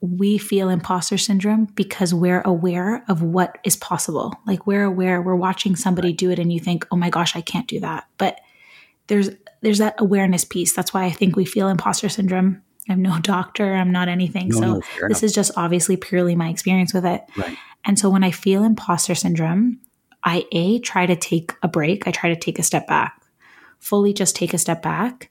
we 0.00 0.38
feel 0.38 0.70
imposter 0.70 1.18
syndrome 1.18 1.66
because 1.74 2.12
we're 2.12 2.40
aware 2.40 3.04
of 3.06 3.22
what 3.22 3.58
is 3.64 3.76
possible. 3.76 4.34
Like 4.46 4.66
we're 4.66 4.84
aware, 4.84 5.22
we're 5.22 5.36
watching 5.36 5.76
somebody 5.76 6.12
do 6.12 6.30
it, 6.30 6.38
and 6.40 6.52
you 6.52 6.58
think, 6.58 6.86
"Oh 6.90 6.96
my 6.96 7.10
gosh, 7.10 7.36
I 7.36 7.40
can't 7.40 7.68
do 7.68 7.78
that." 7.80 8.08
But 8.18 8.40
there's 9.06 9.30
there's 9.60 9.78
that 9.78 9.94
awareness 9.98 10.44
piece. 10.44 10.72
That's 10.72 10.94
why 10.94 11.04
I 11.04 11.10
think 11.10 11.36
we 11.36 11.44
feel 11.44 11.68
imposter 11.68 12.08
syndrome. 12.08 12.62
I'm 12.88 13.02
no 13.02 13.18
doctor. 13.22 13.74
I'm 13.74 13.92
not 13.92 14.08
anything. 14.08 14.48
No, 14.48 14.58
so 14.58 14.60
no, 14.60 14.74
this 14.74 14.98
enough. 15.00 15.22
is 15.22 15.32
just 15.32 15.52
obviously 15.56 15.96
purely 15.96 16.34
my 16.34 16.48
experience 16.48 16.94
with 16.94 17.04
it. 17.04 17.22
Right. 17.36 17.56
And 17.84 17.98
so 17.98 18.10
when 18.10 18.24
I 18.24 18.30
feel 18.30 18.64
imposter 18.64 19.14
syndrome, 19.14 19.80
I 20.22 20.44
A, 20.52 20.78
try 20.80 21.06
to 21.06 21.16
take 21.16 21.54
a 21.62 21.68
break. 21.68 22.06
I 22.06 22.10
try 22.10 22.30
to 22.30 22.36
take 22.36 22.58
a 22.58 22.62
step 22.62 22.86
back. 22.86 23.22
fully 23.78 24.12
just 24.12 24.36
take 24.36 24.52
a 24.52 24.58
step 24.58 24.82
back 24.82 25.30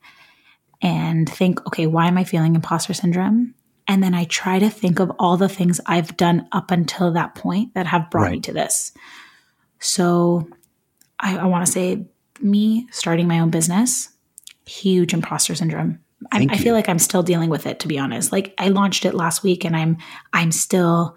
and 0.81 1.29
think, 1.29 1.65
okay, 1.67 1.85
why 1.85 2.07
am 2.07 2.17
I 2.17 2.23
feeling 2.23 2.55
imposter 2.55 2.93
syndrome? 2.93 3.53
And 3.87 4.01
then 4.03 4.13
I 4.15 4.23
try 4.23 4.59
to 4.59 4.69
think 4.69 4.99
of 4.99 5.11
all 5.19 5.37
the 5.37 5.49
things 5.49 5.79
I've 5.85 6.17
done 6.17 6.47
up 6.51 6.71
until 6.71 7.11
that 7.11 7.35
point 7.35 7.73
that 7.75 7.85
have 7.85 8.09
brought 8.09 8.23
right. 8.23 8.31
me 8.33 8.39
to 8.41 8.53
this. 8.53 8.91
So 9.79 10.47
I, 11.19 11.37
I 11.37 11.45
want 11.45 11.65
to 11.65 11.71
say, 11.71 12.07
me 12.41 12.87
starting 12.91 13.27
my 13.27 13.39
own 13.39 13.49
business, 13.49 14.09
huge 14.69 15.13
imposter 15.13 15.55
syndrome. 15.55 15.99
I, 16.31 16.47
I 16.49 16.57
feel 16.57 16.73
like 16.73 16.89
I'm 16.89 16.99
still 16.99 17.23
dealing 17.23 17.49
with 17.49 17.65
it, 17.65 17.79
to 17.79 17.87
be 17.87 17.97
honest. 17.97 18.31
Like 18.31 18.53
I 18.57 18.67
launched 18.67 19.05
it 19.05 19.13
last 19.13 19.43
week, 19.43 19.63
and 19.65 19.75
I'm 19.75 19.97
I'm 20.33 20.51
still. 20.51 21.15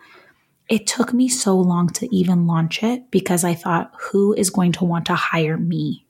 It 0.68 0.86
took 0.86 1.12
me 1.12 1.28
so 1.28 1.58
long 1.58 1.88
to 1.90 2.14
even 2.14 2.46
launch 2.46 2.82
it 2.82 3.10
because 3.10 3.44
I 3.44 3.54
thought, 3.54 3.92
who 3.98 4.32
is 4.32 4.48
going 4.48 4.72
to 4.72 4.84
want 4.84 5.06
to 5.06 5.14
hire 5.14 5.58
me? 5.58 6.06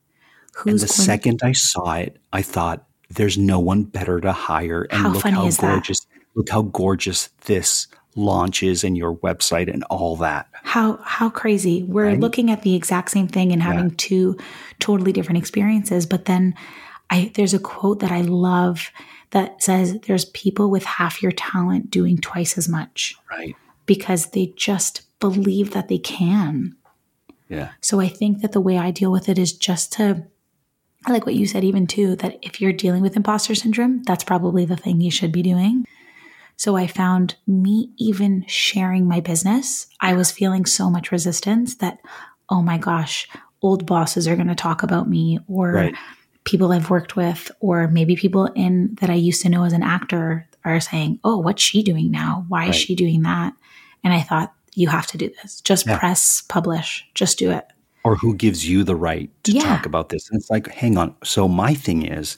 Who's 0.55 0.83
and 0.83 0.89
the 0.89 0.93
second 0.93 1.39
to- 1.39 1.47
I 1.47 1.53
saw 1.53 1.95
it, 1.95 2.19
I 2.33 2.43
thought, 2.43 2.87
there's 3.11 3.39
no 3.39 3.59
one 3.59 3.85
better 3.85 4.21
to 4.21 4.31
hire. 4.31 4.83
And 4.83 5.03
how 5.03 5.13
look 5.13 5.23
funny 5.23 5.37
how 5.37 5.47
is 5.47 5.57
gorgeous, 5.57 6.01
that? 6.01 6.21
look 6.35 6.49
how 6.51 6.63
gorgeous 6.63 7.29
this 7.47 7.89
launches 8.15 8.85
and 8.85 8.97
your 8.97 9.17
website 9.17 9.73
and 9.73 9.85
all 9.85 10.17
that. 10.17 10.49
How 10.53 10.99
how 11.03 11.31
crazy. 11.31 11.83
We're 11.83 12.09
right? 12.09 12.21
looking 12.21 12.51
at 12.51 12.63
the 12.63 12.75
exact 12.75 13.11
same 13.11 13.29
thing 13.29 13.53
and 13.53 13.63
having 13.63 13.89
yeah. 13.89 13.97
two 13.97 14.37
totally 14.79 15.13
different 15.13 15.39
experiences, 15.39 16.07
but 16.07 16.27
then 16.27 16.55
I 17.13 17.31
there's 17.35 17.55
a 17.55 17.59
quote 17.61 18.01
that 18.01 18.11
I 18.11 18.23
love 18.23 18.91
that 19.31 19.63
says 19.63 19.99
there's 20.07 20.25
people 20.27 20.71
with 20.71 20.85
half 20.85 21.23
your 21.23 21.33
talent 21.33 21.91
doing 21.91 22.19
twice 22.19 22.57
as 22.57 22.69
much. 22.69 23.15
Right. 23.31 23.55
Because 23.87 24.31
they 24.31 24.55
just 24.57 25.03
believe 25.21 25.73
that 25.73 25.89
they 25.89 25.99
can. 25.99 26.75
Yeah. 27.49 27.73
So 27.81 28.01
I 28.01 28.09
think 28.09 28.41
that 28.41 28.53
the 28.53 28.61
way 28.61 28.79
I 28.79 28.91
deal 28.91 29.13
with 29.13 29.29
it 29.29 29.39
is 29.39 29.53
just 29.53 29.93
to 29.95 30.25
I 31.05 31.11
like 31.11 31.27
what 31.27 31.35
you 31.35 31.47
said, 31.47 31.65
even 31.65 31.87
too, 31.87 32.17
that 32.17 32.39
if 32.43 32.61
you're 32.61 32.73
dealing 32.73 33.03
with 33.03 33.17
imposter 33.17 33.55
syndrome, 33.57 34.03
that's 34.05 34.25
probably 34.25 34.65
the 34.65 34.77
thing 34.77 35.01
you 35.01 35.11
should 35.11 35.33
be 35.33 35.43
doing. 35.43 35.85
So 36.57 36.77
I 36.77 36.87
found 36.87 37.35
me 37.47 37.91
even 37.97 38.45
sharing 38.47 39.09
my 39.09 39.19
business, 39.19 39.89
I 40.01 40.15
was 40.15 40.31
feeling 40.31 40.65
so 40.65 40.89
much 40.89 41.11
resistance 41.11 41.75
that, 41.77 41.99
oh 42.49 42.63
my 42.63 42.79
gosh, 42.79 43.29
old 43.63 43.85
bosses 43.85 44.29
are 44.29 44.37
going 44.37 44.49
to 44.49 44.55
talk 44.55 44.85
about 44.85 45.09
me 45.09 45.41
or 45.49 45.73
right. 45.73 45.95
People 46.45 46.73
I've 46.73 46.91
worked 46.91 47.17
with, 47.17 47.51
or 47.61 47.89
maybe 47.89 48.17
people 48.17 48.47
in 48.55 48.97
that 49.01 49.11
I 49.11 49.15
used 49.15 49.43
to 49.43 49.49
know 49.49 49.65
as 49.65 49.73
an 49.73 49.83
actor 49.83 50.49
are 50.65 50.81
saying, 50.81 51.21
oh, 51.25 51.39
what's 51.39 51.63
she 51.63 51.83
doing 51.83 52.11
now? 52.11 52.45
Why 52.49 52.61
right. 52.61 52.71
is 52.71 52.77
she 52.77 52.95
doing 52.95 53.23
that? 53.23 53.55
And 54.05 54.13
I 54.13 54.21
thought, 54.21 54.53
you 54.75 54.89
have 54.89 55.07
to 55.09 55.19
do 55.19 55.31
this. 55.43 55.61
Just 55.61 55.87
yeah. 55.87 55.99
press 55.99 56.41
publish. 56.43 57.07
Just 57.15 57.39
do 57.39 57.51
it 57.51 57.67
or 58.05 58.17
who 58.17 58.35
gives 58.35 58.69
you 58.69 58.85
the 58.85 58.97
right 58.97 59.31
to 59.45 59.53
yeah. 59.53 59.63
talk 59.63 59.87
about 59.87 60.09
this? 60.09 60.29
And 60.31 60.41
it's 60.41 60.51
like, 60.51 60.69
hang 60.69 60.99
on. 60.99 61.15
So 61.23 61.49
my 61.49 61.75
thing 61.75 62.05
is, 62.05 62.37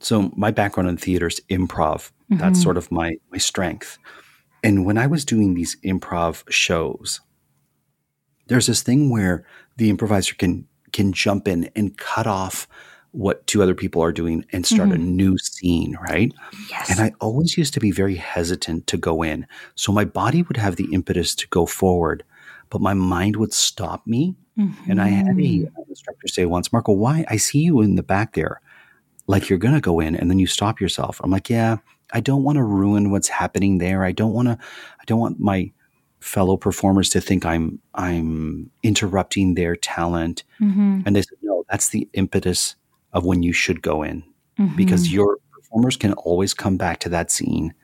so 0.00 0.32
my 0.36 0.50
background 0.50 0.88
in 0.88 0.96
theater 0.96 1.26
is 1.26 1.40
improv. 1.50 2.10
Mm-hmm. 2.30 2.38
That's 2.38 2.62
sort 2.62 2.76
of 2.76 2.90
my 2.90 3.16
my 3.30 3.38
strength. 3.38 3.98
And 4.62 4.84
when 4.84 4.98
I 4.98 5.06
was 5.06 5.24
doing 5.24 5.54
these 5.54 5.76
improv 5.84 6.50
shows, 6.50 7.20
there's 8.46 8.66
this 8.66 8.82
thing 8.82 9.10
where 9.10 9.44
the 9.76 9.90
improviser 9.90 10.34
can 10.34 10.66
can 10.92 11.12
jump 11.12 11.48
in 11.48 11.70
and 11.76 11.96
cut 11.96 12.26
off 12.26 12.68
what 13.16 13.46
two 13.46 13.62
other 13.62 13.74
people 13.74 14.02
are 14.02 14.12
doing 14.12 14.44
and 14.52 14.66
start 14.66 14.90
mm-hmm. 14.90 15.02
a 15.02 15.04
new 15.04 15.38
scene, 15.38 15.96
right? 16.08 16.32
Yes. 16.70 16.90
And 16.90 17.00
I 17.00 17.12
always 17.20 17.56
used 17.56 17.74
to 17.74 17.80
be 17.80 17.90
very 17.90 18.16
hesitant 18.16 18.86
to 18.88 18.96
go 18.96 19.22
in. 19.22 19.46
So 19.74 19.90
my 19.92 20.04
body 20.04 20.42
would 20.42 20.56
have 20.56 20.76
the 20.76 20.88
impetus 20.92 21.34
to 21.36 21.48
go 21.48 21.66
forward, 21.66 22.24
but 22.70 22.80
my 22.80 22.94
mind 22.94 23.36
would 23.36 23.52
stop 23.52 24.06
me 24.06 24.36
Mm-hmm. 24.58 24.90
And 24.90 25.00
I 25.00 25.08
had 25.08 25.26
a 25.26 25.30
mm-hmm. 25.30 25.90
instructor 25.90 26.28
say 26.28 26.46
once, 26.46 26.72
Marco, 26.72 26.92
why? 26.92 27.24
I 27.28 27.36
see 27.36 27.60
you 27.60 27.82
in 27.82 27.96
the 27.96 28.02
back 28.02 28.34
there, 28.34 28.60
like 29.26 29.48
you're 29.48 29.58
going 29.58 29.74
to 29.74 29.80
go 29.80 30.00
in 30.00 30.16
and 30.16 30.30
then 30.30 30.38
you 30.38 30.46
stop 30.46 30.80
yourself. 30.80 31.20
I'm 31.22 31.30
like, 31.30 31.50
yeah, 31.50 31.78
I 32.12 32.20
don't 32.20 32.42
want 32.42 32.56
to 32.56 32.62
ruin 32.62 33.10
what's 33.10 33.28
happening 33.28 33.78
there. 33.78 34.04
I 34.04 34.12
don't 34.12 34.32
want 34.32 34.48
to, 34.48 34.58
I 35.00 35.04
don't 35.06 35.20
want 35.20 35.38
my 35.38 35.70
fellow 36.20 36.56
performers 36.56 37.10
to 37.10 37.20
think 37.20 37.44
I'm, 37.44 37.78
I'm 37.94 38.70
interrupting 38.82 39.54
their 39.54 39.76
talent. 39.76 40.44
Mm-hmm. 40.60 41.02
And 41.04 41.14
they 41.14 41.22
said, 41.22 41.38
no, 41.42 41.64
that's 41.68 41.90
the 41.90 42.08
impetus 42.14 42.76
of 43.16 43.24
when 43.24 43.42
you 43.42 43.52
should 43.52 43.82
go 43.82 44.02
in 44.02 44.22
mm-hmm. 44.58 44.76
because 44.76 45.12
your 45.12 45.38
performers 45.52 45.96
can 45.96 46.12
always 46.12 46.54
come 46.54 46.76
back 46.76 47.00
to 47.00 47.08
that 47.08 47.30
scene 47.30 47.74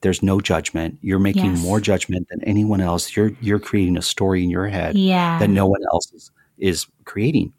there's 0.00 0.22
no 0.22 0.40
judgment. 0.40 0.98
You're 1.02 1.18
making 1.18 1.56
yes. 1.56 1.62
more 1.62 1.80
judgment 1.80 2.28
than 2.30 2.44
anyone 2.44 2.80
else. 2.80 3.16
You're 3.16 3.32
you're 3.40 3.58
creating 3.58 3.96
a 3.96 4.02
story 4.02 4.44
in 4.44 4.50
your 4.50 4.68
head 4.68 4.96
yeah. 4.96 5.38
that 5.38 5.48
no 5.48 5.66
one 5.66 5.80
else 5.92 6.12
is, 6.12 6.30
is 6.58 6.86
creating. 7.04 7.52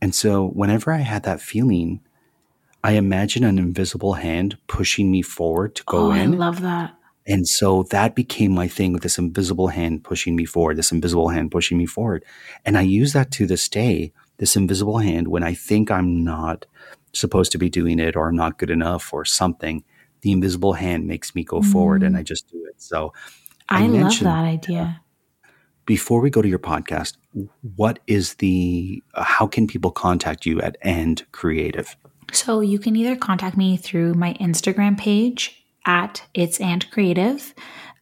And 0.00 0.14
so 0.14 0.48
whenever 0.48 0.92
I 0.92 0.98
had 0.98 1.22
that 1.22 1.40
feeling, 1.40 2.00
I 2.82 2.92
imagine 2.92 3.44
an 3.44 3.58
invisible 3.58 4.14
hand 4.14 4.58
pushing 4.66 5.10
me 5.10 5.22
forward 5.22 5.74
to 5.76 5.84
go 5.84 6.08
oh, 6.08 6.12
in. 6.12 6.34
I 6.34 6.36
love 6.36 6.62
that. 6.62 6.94
And 7.26 7.48
so 7.48 7.84
that 7.84 8.14
became 8.14 8.52
my 8.52 8.68
thing 8.68 8.92
with 8.92 9.02
this 9.02 9.16
invisible 9.16 9.68
hand 9.68 10.04
pushing 10.04 10.36
me 10.36 10.44
forward, 10.44 10.76
this 10.76 10.92
invisible 10.92 11.28
hand 11.28 11.50
pushing 11.50 11.78
me 11.78 11.86
forward. 11.86 12.24
And 12.66 12.76
I 12.76 12.82
use 12.82 13.14
that 13.14 13.30
to 13.32 13.46
this 13.46 13.68
day, 13.68 14.12
this 14.38 14.56
invisible 14.56 14.98
hand, 14.98 15.28
when 15.28 15.42
I 15.42 15.54
think 15.54 15.90
I'm 15.90 16.24
not 16.24 16.66
supposed 17.12 17.52
to 17.52 17.58
be 17.58 17.68
doing 17.70 17.98
it 17.98 18.16
or 18.16 18.32
not 18.32 18.58
good 18.58 18.70
enough 18.70 19.12
or 19.12 19.24
something 19.24 19.84
the 20.24 20.32
invisible 20.32 20.72
hand 20.72 21.06
makes 21.06 21.34
me 21.34 21.44
go 21.44 21.60
mm. 21.60 21.70
forward 21.70 22.02
and 22.02 22.16
mm. 22.16 22.18
I 22.18 22.22
just 22.22 22.50
do 22.50 22.64
it. 22.66 22.80
So 22.80 23.12
I, 23.68 23.84
I 23.84 23.86
love 23.86 24.18
that 24.20 24.44
idea. 24.44 25.00
before 25.86 26.20
we 26.20 26.30
go 26.30 26.42
to 26.42 26.48
your 26.48 26.58
podcast, 26.58 27.16
what 27.76 27.98
is 28.06 28.34
the, 28.36 29.02
uh, 29.12 29.22
how 29.22 29.46
can 29.46 29.66
people 29.66 29.90
contact 29.90 30.46
you 30.46 30.60
at 30.62 30.76
And 30.80 31.22
Creative? 31.32 31.94
So 32.32 32.60
you 32.60 32.78
can 32.78 32.96
either 32.96 33.16
contact 33.16 33.56
me 33.56 33.76
through 33.76 34.14
my 34.14 34.34
Instagram 34.40 34.98
page 34.98 35.62
at 35.84 36.22
It's 36.32 36.58
And 36.58 36.90
Creative. 36.90 37.54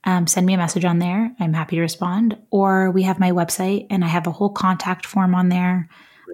Um, 0.04 0.28
send 0.28 0.46
me 0.46 0.54
a 0.54 0.58
message 0.58 0.84
on 0.84 1.00
there. 1.00 1.34
I'm 1.40 1.52
happy 1.52 1.76
to 1.76 1.82
respond. 1.82 2.38
Or 2.50 2.92
we 2.92 3.02
have 3.02 3.18
my 3.18 3.32
website 3.32 3.88
and 3.90 4.04
I 4.04 4.08
have 4.08 4.28
a 4.28 4.32
whole 4.32 4.50
contact 4.50 5.06
form 5.06 5.34
on 5.34 5.48
there, 5.48 5.88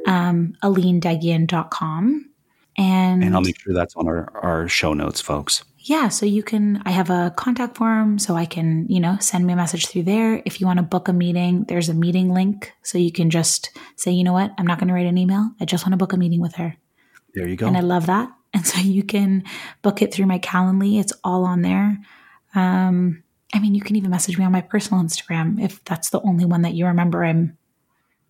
um, 0.06 0.54
alenedegian.com. 0.62 2.30
And, 2.76 3.24
and 3.24 3.34
I'll 3.34 3.40
make 3.40 3.58
sure 3.60 3.74
that's 3.74 3.96
on 3.96 4.06
our, 4.06 4.30
our 4.40 4.68
show 4.68 4.94
notes, 4.94 5.20
folks. 5.20 5.64
Yeah, 5.78 6.08
so 6.08 6.26
you 6.26 6.42
can, 6.42 6.82
I 6.84 6.90
have 6.90 7.08
a 7.08 7.32
contact 7.36 7.76
form, 7.76 8.18
so 8.18 8.36
I 8.36 8.44
can, 8.44 8.86
you 8.88 9.00
know, 9.00 9.16
send 9.20 9.46
me 9.46 9.54
a 9.54 9.56
message 9.56 9.86
through 9.86 10.02
there. 10.02 10.42
If 10.44 10.60
you 10.60 10.66
want 10.66 10.78
to 10.78 10.82
book 10.82 11.08
a 11.08 11.12
meeting, 11.12 11.64
there's 11.64 11.88
a 11.88 11.94
meeting 11.94 12.32
link. 12.32 12.72
So 12.82 12.98
you 12.98 13.10
can 13.10 13.30
just 13.30 13.76
say, 13.96 14.10
you 14.10 14.22
know 14.22 14.32
what, 14.32 14.52
I'm 14.58 14.66
not 14.66 14.78
going 14.78 14.88
to 14.88 14.94
write 14.94 15.06
an 15.06 15.18
email. 15.18 15.50
I 15.60 15.64
just 15.64 15.84
want 15.84 15.92
to 15.94 15.96
book 15.96 16.12
a 16.12 16.16
meeting 16.16 16.40
with 16.40 16.54
her. 16.56 16.76
There 17.34 17.48
you 17.48 17.56
go. 17.56 17.66
And 17.66 17.76
I 17.76 17.80
love 17.80 18.06
that. 18.06 18.30
And 18.54 18.66
so 18.66 18.80
you 18.80 19.02
can 19.02 19.44
book 19.82 20.00
it 20.00 20.12
through 20.12 20.24
my 20.24 20.38
Calendly. 20.38 20.98
It's 20.98 21.12
all 21.22 21.44
on 21.44 21.60
there. 21.60 21.98
Um, 22.54 23.22
I 23.54 23.60
mean, 23.60 23.74
you 23.74 23.82
can 23.82 23.94
even 23.94 24.10
message 24.10 24.38
me 24.38 24.44
on 24.46 24.52
my 24.52 24.62
personal 24.62 25.04
Instagram 25.04 25.62
if 25.62 25.84
that's 25.84 26.08
the 26.08 26.22
only 26.22 26.46
one 26.46 26.62
that 26.62 26.72
you 26.72 26.86
remember. 26.86 27.22
I'm 27.22 27.57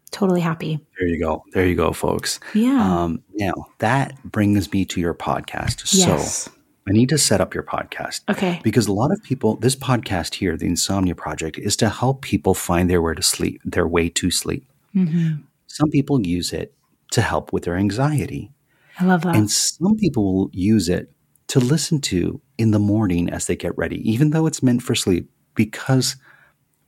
totally 0.09 0.41
happy. 0.41 0.81
There 0.99 1.09
you 1.09 1.21
go. 1.21 1.45
There 1.53 1.67
you 1.67 1.75
go, 1.75 1.93
folks. 1.93 2.41
Yeah. 2.55 3.03
Um, 3.03 3.23
now 3.35 3.55
that 3.79 4.23
brings 4.25 4.73
me 4.73 4.85
to 4.87 5.01
your 5.01 5.15
podcast. 5.15 5.93
Yes. 5.93 6.45
So 6.45 6.51
I 6.89 6.93
need 6.93 7.11
to 7.11 7.19
set 7.19 7.41
up 7.41 7.55
your 7.55 7.65
podcast. 7.65 8.23
Okay. 8.31 8.61
Because 8.65 8.87
a 8.87 8.93
lot 8.93 9.13
of 9.13 9.23
people, 9.23 9.57
this 9.57 9.77
podcast 9.77 10.35
here, 10.35 10.57
the 10.57 10.67
Insomnia 10.67 11.15
Project, 11.15 11.59
is 11.59 11.77
to 11.77 11.89
help 11.89 12.23
people 12.23 12.55
find 12.55 12.89
their 12.89 13.03
way 13.03 13.15
to 13.15 13.23
sleep, 13.23 13.61
their 13.65 13.87
way 13.87 14.09
to 14.09 14.31
sleep. 14.31 14.65
Mm-hmm. 14.95 15.43
Some 15.67 15.91
people 15.91 16.27
use 16.27 16.53
it 16.53 16.75
to 17.13 17.21
help 17.21 17.53
with 17.53 17.65
their 17.65 17.77
anxiety. 17.77 18.51
I 18.99 19.05
love 19.05 19.23
that. 19.23 19.37
And 19.37 19.51
some 19.51 19.97
people 19.97 20.35
will 20.35 20.51
use 20.53 20.89
it 20.89 21.13
to 21.49 21.61
listen 21.61 22.01
to 22.03 22.41
in 22.57 22.71
the 22.71 22.79
morning 22.79 23.31
as 23.31 23.47
they 23.47 23.57
get 23.57 23.77
ready, 23.77 24.11
even 24.11 24.31
though 24.31 24.47
it's 24.47 24.63
meant 24.63 24.83
for 24.83 24.95
sleep, 24.95 25.31
because 25.55 26.17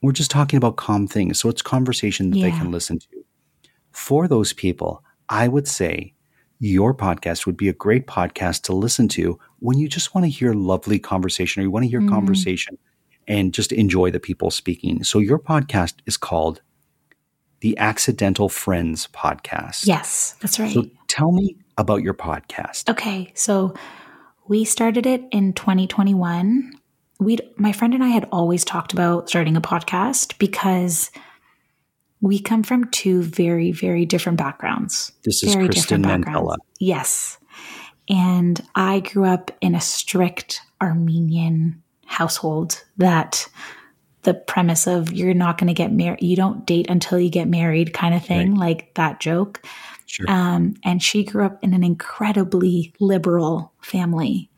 we're 0.02 0.12
just 0.12 0.30
talking 0.30 0.56
about 0.56 0.76
calm 0.76 1.06
things. 1.06 1.38
So 1.38 1.48
it's 1.48 1.62
conversation 1.62 2.30
that 2.30 2.38
yeah. 2.38 2.50
they 2.50 2.56
can 2.56 2.70
listen 2.70 2.98
to. 2.98 3.24
For 3.92 4.28
those 4.28 4.52
people, 4.52 5.04
I 5.28 5.48
would 5.48 5.68
say 5.68 6.14
your 6.58 6.94
podcast 6.94 7.46
would 7.46 7.56
be 7.56 7.68
a 7.68 7.72
great 7.72 8.06
podcast 8.06 8.62
to 8.62 8.74
listen 8.74 9.08
to 9.08 9.38
when 9.60 9.78
you 9.78 9.88
just 9.88 10.14
want 10.14 10.24
to 10.24 10.30
hear 10.30 10.52
lovely 10.52 10.98
conversation 10.98 11.60
or 11.60 11.64
you 11.64 11.70
want 11.70 11.84
to 11.84 11.88
hear 11.88 12.00
mm-hmm. 12.00 12.10
conversation 12.10 12.78
and 13.26 13.54
just 13.54 13.72
enjoy 13.72 14.10
the 14.10 14.20
people 14.20 14.50
speaking. 14.50 15.02
So 15.04 15.18
your 15.18 15.38
podcast 15.38 15.94
is 16.06 16.16
called 16.16 16.60
the 17.60 17.76
Accidental 17.78 18.48
Friends 18.48 19.08
Podcast. 19.08 19.86
Yes, 19.86 20.34
that's 20.40 20.58
right. 20.58 20.72
So 20.72 20.86
tell 21.08 21.32
me 21.32 21.56
about 21.78 22.02
your 22.02 22.14
podcast. 22.14 22.88
Okay, 22.90 23.32
so 23.34 23.74
we 24.48 24.64
started 24.64 25.06
it 25.06 25.22
in 25.30 25.52
2021. 25.52 26.72
We 27.20 27.38
my 27.56 27.72
friend 27.72 27.94
and 27.94 28.02
I 28.02 28.08
had 28.08 28.28
always 28.32 28.64
talked 28.64 28.92
about 28.92 29.28
starting 29.28 29.56
a 29.56 29.60
podcast 29.60 30.38
because 30.38 31.10
we 32.20 32.38
come 32.38 32.62
from 32.62 32.90
two 32.90 33.22
very, 33.22 33.72
very 33.72 34.04
different 34.04 34.38
backgrounds. 34.38 35.12
This 35.24 35.42
is 35.42 35.54
very 35.54 35.68
Kristen 35.68 36.02
Mandela. 36.02 36.56
Yes. 36.78 37.38
And 38.08 38.60
I 38.74 39.00
grew 39.00 39.24
up 39.24 39.50
in 39.60 39.74
a 39.74 39.80
strict 39.80 40.60
Armenian 40.80 41.82
household 42.06 42.84
that 42.96 43.48
the 44.22 44.34
premise 44.34 44.86
of 44.86 45.12
you're 45.12 45.32
not 45.32 45.56
going 45.56 45.68
to 45.68 45.74
get 45.74 45.92
married, 45.92 46.22
you 46.22 46.36
don't 46.36 46.66
date 46.66 46.90
until 46.90 47.18
you 47.18 47.30
get 47.30 47.48
married 47.48 47.94
kind 47.94 48.14
of 48.14 48.24
thing, 48.24 48.52
right. 48.52 48.60
like 48.60 48.94
that 48.94 49.20
joke. 49.20 49.62
Sure. 50.06 50.26
Um, 50.28 50.74
and 50.84 51.02
she 51.02 51.24
grew 51.24 51.44
up 51.46 51.62
in 51.62 51.72
an 51.72 51.84
incredibly 51.84 52.92
liberal 52.98 53.72
family. 53.80 54.50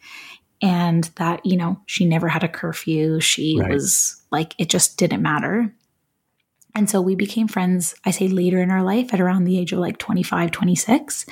And 0.63 1.05
that, 1.17 1.45
you 1.45 1.57
know, 1.57 1.81
she 1.87 2.05
never 2.05 2.29
had 2.29 2.45
a 2.45 2.49
curfew. 2.49 3.21
She 3.21 3.59
Right. 3.59 3.71
was 3.71 4.23
like, 4.31 4.55
it 4.59 4.71
just 4.71 4.97
didn't 4.97 5.21
matter. 5.21 5.75
And 6.75 6.89
so 6.89 7.03
we 7.03 7.17
became 7.17 7.49
friends, 7.49 7.95
I 8.07 8.13
say 8.13 8.29
later 8.29 8.63
in 8.63 8.71
our 8.71 8.83
life 8.83 9.13
at 9.13 9.21
around 9.21 9.45
the 9.45 9.59
age 9.59 9.73
of 9.73 9.81
like 9.81 9.99
25, 9.99 10.51
26. 10.53 11.27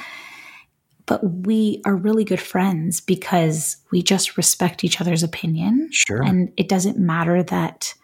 But 1.06 1.20
we 1.24 1.80
are 1.84 1.96
really 1.96 2.24
good 2.24 2.40
friends 2.40 3.00
because 3.00 3.78
we 3.90 4.02
just 4.02 4.36
respect 4.36 4.84
each 4.84 5.00
other's 5.00 5.22
opinion. 5.22 5.88
Sure. 5.92 6.22
And 6.22 6.52
it 6.56 6.68
doesn't 6.68 6.98
matter 6.98 7.42
that 7.44 7.94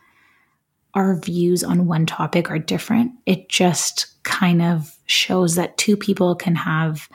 our 0.95 1.21
views 1.21 1.63
on 1.63 1.87
one 1.87 2.07
topic 2.07 2.51
are 2.51 2.59
different. 2.59 3.13
It 3.27 3.49
just 3.49 4.07
kind 4.23 4.63
of 4.63 4.97
shows 5.07 5.57
that 5.57 5.77
two 5.77 5.97
people 5.97 6.35
can 6.35 6.55
have 6.57 7.09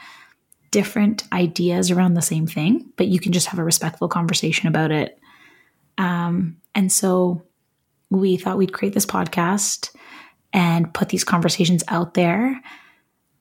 different 0.71 1.23
ideas 1.33 1.91
around 1.91 2.13
the 2.13 2.21
same 2.21 2.47
thing, 2.47 2.91
but 2.95 3.07
you 3.07 3.19
can 3.19 3.33
just 3.33 3.47
have 3.47 3.59
a 3.59 3.63
respectful 3.63 4.07
conversation 4.07 4.67
about 4.67 4.91
it. 4.91 5.19
Um, 5.97 6.57
and 6.73 6.91
so 6.91 7.43
we 8.09 8.37
thought 8.37 8.57
we'd 8.57 8.73
create 8.73 8.93
this 8.93 9.05
podcast 9.05 9.93
and 10.53 10.93
put 10.93 11.09
these 11.09 11.23
conversations 11.23 11.83
out 11.87 12.13
there. 12.13 12.61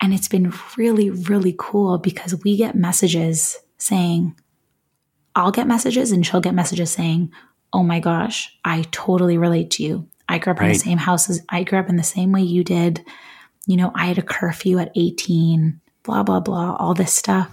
And 0.00 0.14
it's 0.14 0.28
been 0.28 0.52
really, 0.76 1.10
really 1.10 1.54
cool 1.58 1.98
because 1.98 2.42
we 2.42 2.56
get 2.56 2.74
messages 2.74 3.58
saying, 3.78 4.36
I'll 5.34 5.52
get 5.52 5.66
messages 5.66 6.12
and 6.12 6.26
she'll 6.26 6.40
get 6.40 6.54
messages 6.54 6.90
saying, 6.90 7.32
Oh 7.72 7.82
my 7.84 8.00
gosh, 8.00 8.56
I 8.64 8.82
totally 8.90 9.38
relate 9.38 9.70
to 9.72 9.84
you. 9.84 10.08
I 10.28 10.38
grew 10.38 10.52
up 10.52 10.60
in 10.60 10.68
the 10.68 10.74
same 10.74 10.98
house 10.98 11.30
as 11.30 11.40
I 11.48 11.62
grew 11.62 11.78
up 11.78 11.88
in 11.88 11.96
the 11.96 12.02
same 12.02 12.32
way 12.32 12.42
you 12.42 12.64
did. 12.64 13.04
You 13.66 13.76
know, 13.76 13.92
I 13.94 14.06
had 14.06 14.18
a 14.18 14.22
curfew 14.22 14.78
at 14.78 14.90
18, 14.96 15.80
blah, 16.10 16.22
blah, 16.24 16.40
blah, 16.40 16.76
all 16.76 16.92
this 16.94 17.12
stuff. 17.12 17.50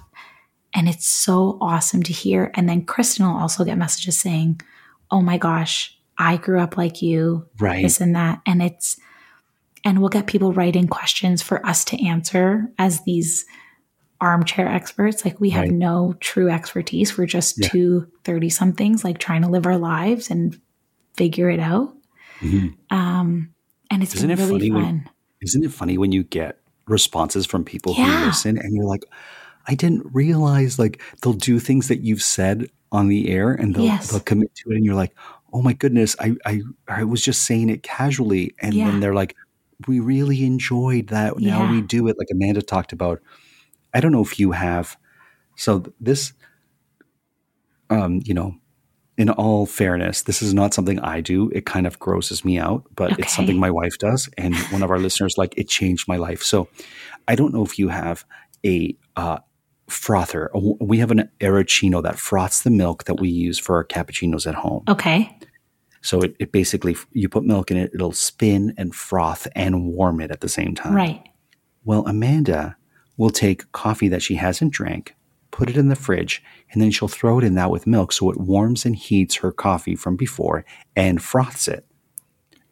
And 0.74 0.90
it's 0.90 1.08
so 1.08 1.58
awesome 1.62 2.02
to 2.04 2.12
hear. 2.14 2.52
And 2.56 2.68
then 2.68 2.86
Kristen 2.86 3.26
will 3.26 3.38
also 3.38 3.64
get 3.64 3.78
messages 3.78 4.20
saying, 4.20 4.62
Oh 5.12 5.22
my 5.22 5.38
gosh, 5.38 5.98
I 6.18 6.38
grew 6.38 6.60
up 6.60 6.76
like 6.78 7.02
you, 7.02 7.48
Right. 7.60 7.84
this 7.84 8.02
and 8.02 8.16
that. 8.16 8.42
And 8.46 8.62
it's, 8.62 8.98
and 9.86 10.00
we'll 10.00 10.10
get 10.10 10.28
people 10.28 10.52
writing 10.54 10.88
questions 10.88 11.42
for 11.42 11.64
us 11.66 11.86
to 11.86 12.06
answer 12.06 12.70
as 12.80 13.04
these 13.06 13.46
armchair 14.20 14.68
experts. 14.68 15.24
Like 15.24 15.40
we 15.40 15.52
have 15.52 15.66
Right. 15.66 15.72
no 15.72 16.16
true 16.20 16.50
expertise. 16.50 17.18
We're 17.18 17.28
just 17.28 17.60
Yeah. 17.60 17.68
two 17.70 18.08
30 18.24 18.50
somethings, 18.50 19.04
like 19.04 19.20
trying 19.20 19.44
to 19.44 19.50
live 19.50 19.66
our 19.68 19.78
lives 19.78 20.30
and 20.32 20.60
figure 21.16 21.50
it 21.50 21.60
out. 21.60 21.96
Mhm. 22.42 22.74
Um, 22.90 23.50
and 23.92 24.04
it's 24.04 24.16
Isn't 24.16 24.28
been 24.30 24.40
it 24.40 24.42
really 24.44 24.70
funny 24.70 24.84
fun. 24.84 25.10
Isn't 25.42 25.64
it 25.64 25.72
funny 25.72 25.98
when 25.98 26.12
you 26.12 26.24
get 26.24 26.60
responses 26.88 27.46
from 27.46 27.64
people 27.64 27.94
Yeah. 27.98 28.20
who 28.20 28.26
listen 28.28 28.58
and 28.58 28.76
you're 28.76 28.86
like, 28.86 29.04
I 29.68 29.76
didn't 29.76 30.06
realize 30.14 30.80
like 30.80 31.02
they'll 31.22 31.34
do 31.34 31.60
things 31.60 31.88
that 31.90 32.02
you've 32.02 32.22
said 32.22 32.70
on 32.92 33.08
the 33.10 33.30
air 33.30 33.52
and 33.52 33.76
they'll 33.76 33.84
Yes. 33.86 34.12
they'll 34.12 34.20
commit 34.22 34.54
to 34.56 34.72
it 34.72 34.76
and 34.76 34.86
you're 34.86 34.96
like, 34.96 35.14
oh 35.54 35.62
my 35.62 35.74
goodness, 35.74 36.16
I 36.20 36.36
I, 36.46 36.62
I 36.88 37.04
was 37.04 37.22
just 37.22 37.44
saying 37.44 37.70
it 37.70 37.84
casually. 37.84 38.56
And 38.62 38.74
Yeah. 38.74 38.90
then 38.92 39.00
they're 39.02 39.14
like, 39.14 39.36
we 39.88 40.00
really 40.00 40.44
enjoyed 40.46 41.08
that. 41.08 41.38
Now 41.38 41.64
Yeah. 41.64 41.72
we 41.72 41.82
do 41.82 42.08
it 42.08 42.18
like 42.18 42.30
Amanda 42.32 42.62
talked 42.62 42.94
about. 42.94 43.22
I 43.94 44.00
don't 44.00 44.12
know 44.12 44.22
if 44.24 44.40
you 44.40 44.52
have 44.52 44.98
so 45.56 45.84
this 46.00 46.34
um, 47.90 48.22
you 48.26 48.34
know, 48.34 48.56
in 49.18 49.30
all 49.32 49.66
fairness, 49.66 50.22
this 50.24 50.42
is 50.42 50.54
not 50.54 50.74
something 50.74 51.00
I 51.00 51.22
do. 51.22 51.50
It 51.50 51.66
kind 51.66 51.88
of 51.88 51.98
grosses 52.00 52.46
me 52.46 52.60
out, 52.60 52.84
but 52.96 53.14
Okay. 53.14 53.24
it's 53.24 53.36
something 53.36 53.58
my 53.58 53.72
wife 53.72 53.98
does. 53.98 54.30
And 54.38 54.56
one 54.72 54.84
of 54.84 54.92
our 54.92 55.00
listeners, 55.00 55.38
like, 55.38 55.58
it 55.58 55.68
changed 55.68 56.08
my 56.08 56.18
life. 56.18 56.44
So 56.44 56.68
I 57.28 57.36
don't 57.36 57.54
know 57.54 57.64
if 57.64 57.80
you 57.80 57.88
have 57.90 58.26
a 58.66 58.96
uh, 59.16 59.40
frother. 59.88 60.52
We 60.54 61.00
have 61.00 61.12
an 61.12 61.30
Aeroccino 61.40 62.04
that 62.04 62.20
froths 62.20 62.62
the 62.62 62.70
milk 62.70 63.06
that 63.06 63.20
we 63.20 63.30
use 63.30 63.58
for 63.58 63.76
our 63.78 63.84
cappuccinos 63.86 64.46
at 64.46 64.56
home. 64.56 64.84
Okay. 64.88 65.36
So 66.02 66.22
it, 66.22 66.36
it 66.40 66.52
basically, 66.52 66.96
you 67.12 67.28
put 67.28 67.44
milk 67.44 67.72
in 67.72 67.78
it, 67.78 67.92
it'll 67.94 68.12
spin 68.14 68.74
and 68.78 68.94
froth 68.94 69.48
and 69.56 69.88
warm 69.88 70.22
it 70.22 70.30
at 70.30 70.42
the 70.42 70.50
same 70.50 70.76
time. 70.76 70.94
Right. 70.94 71.24
Well, 71.84 72.06
Amanda 72.06 72.78
will 73.18 73.32
take 73.32 73.72
coffee 73.72 74.10
that 74.10 74.22
she 74.22 74.36
hasn't 74.36 74.72
drank, 74.74 75.16
put 75.52 75.70
it 75.70 75.78
in 75.78 75.90
the 75.90 75.96
fridge, 75.96 76.44
and 76.72 76.82
then 76.82 76.92
she'll 76.92 77.08
throw 77.08 77.40
it 77.40 77.44
in 77.44 77.56
that 77.56 77.72
with 77.72 77.88
milk 77.88 78.12
so 78.12 78.30
it 78.32 78.40
warms 78.40 78.86
and 78.86 78.96
heats 78.96 79.36
her 79.36 79.52
coffee 79.52 79.96
from 79.96 80.16
before 80.16 80.66
and 80.96 81.22
froths 81.22 81.68
it. 81.68 81.86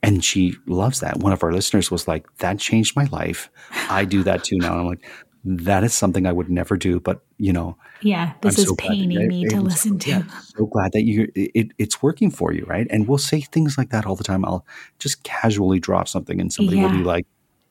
And 0.04 0.24
she 0.24 0.56
loves 0.68 1.00
that. 1.00 1.18
One 1.18 1.34
of 1.34 1.42
our 1.44 1.52
listeners 1.52 1.90
was 1.90 2.08
like, 2.08 2.28
That 2.38 2.60
changed 2.60 2.96
my 2.96 3.06
life. 3.06 3.50
I 3.90 4.06
do 4.06 4.22
that 4.24 4.44
too 4.44 4.58
now. 4.58 4.74
And 4.74 4.82
I'm 4.82 4.88
like, 4.88 5.04
That 5.44 5.84
is 5.84 5.96
something 5.96 6.28
I 6.28 6.32
would 6.32 6.48
never 6.50 6.78
do. 6.78 7.00
But, 7.00 7.22
you 7.40 7.52
know, 7.52 7.76
Yeah. 8.02 8.34
This 8.42 8.58
I'm 8.58 8.62
is 8.62 8.68
so 8.70 8.76
that- 8.76 8.86
paining 8.86 9.28
me 9.28 9.46
to 9.46 9.62
listen 9.62 10.00
so, 10.00 10.10
yeah, 10.10 10.20
to. 10.20 10.30
so 10.58 10.66
glad 10.68 10.92
that 10.92 11.06
you 11.06 11.32
it, 11.34 11.72
it's 11.80 12.04
working 12.04 12.30
for 12.30 12.54
you, 12.54 12.66
right? 12.68 12.86
And 12.92 13.08
we'll 13.08 13.18
say 13.18 13.42
things 13.42 13.80
like 13.80 13.90
that 13.90 14.06
all 14.06 14.16
the 14.16 14.24
time. 14.24 14.46
I'll 14.46 14.64
just 15.00 15.24
casually 15.24 15.80
drop 15.80 16.08
something, 16.08 16.40
and 16.40 16.54
somebody 16.54 16.82
will 16.82 16.90
be 16.92 17.04
like, 17.04 17.26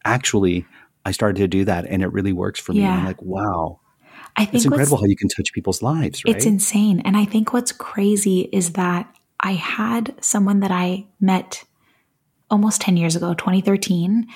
"Actually, 0.04 0.66
I 1.04 1.12
started 1.12 1.36
to 1.40 1.46
do 1.46 1.64
that, 1.66 1.84
and 1.86 2.02
it 2.02 2.10
really 2.10 2.32
works 2.32 2.58
for 2.58 2.72
me." 2.72 2.80
And 2.82 2.94
I'm 2.94 3.04
like, 3.04 3.22
"Wow, 3.22 3.78
I 4.36 4.44
think 4.44 4.56
it's 4.56 4.64
incredible 4.64 4.96
how 4.98 5.04
you 5.04 5.16
can 5.16 5.28
touch 5.28 5.52
people's 5.52 5.82
lives, 5.82 6.24
right?" 6.24 6.34
It's 6.34 6.46
insane. 6.46 7.00
And 7.00 7.16
I 7.16 7.24
think 7.24 7.52
what's 7.52 7.72
crazy 7.72 8.48
is 8.52 8.72
that 8.72 9.14
I 9.40 9.52
had 9.52 10.14
someone 10.20 10.60
that 10.60 10.70
I 10.70 11.06
met 11.20 11.64
almost 12.50 12.80
10 12.80 12.96
years 12.96 13.16
ago, 13.16 13.34
2013, 13.34 14.26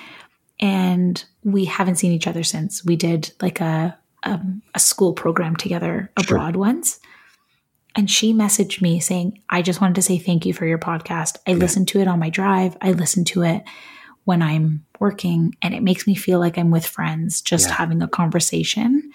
and 0.59 1.23
we 1.43 1.65
haven't 1.65 1.95
seen 1.95 2.11
each 2.11 2.27
other 2.27 2.43
since. 2.43 2.83
We 2.83 2.95
did 2.95 3.31
like 3.41 3.61
a 3.61 3.97
um, 4.23 4.61
a 4.75 4.79
school 4.79 5.13
program 5.13 5.55
together 5.55 6.11
Sure. 6.19 6.35
abroad 6.37 6.57
once. 6.57 6.99
And 7.95 8.11
she 8.11 8.33
messaged 8.33 8.81
me 8.81 8.99
saying, 8.99 9.41
I 9.49 9.61
just 9.61 9.79
wanted 9.79 9.95
to 9.95 10.01
say 10.01 10.17
thank 10.19 10.45
you 10.45 10.53
for 10.53 10.65
your 10.65 10.77
podcast. 10.77 11.37
I 11.47 11.53
listen 11.53 11.85
to 11.87 11.99
it 12.01 12.07
on 12.07 12.19
my 12.19 12.29
drive. 12.29 12.75
I 12.81 12.91
listen 12.91 13.23
to 13.25 13.43
it 13.43 13.63
when 14.25 14.41
I'm 14.41 14.85
working, 14.99 15.55
and 15.61 15.73
it 15.73 15.81
makes 15.83 16.05
me 16.05 16.15
feel 16.15 16.37
like 16.39 16.57
I'm 16.57 16.69
with 16.69 16.85
friends, 16.85 17.41
just 17.41 17.67
Yeah. 17.69 17.75
having 17.75 18.01
a 18.01 18.07
conversation. 18.09 19.11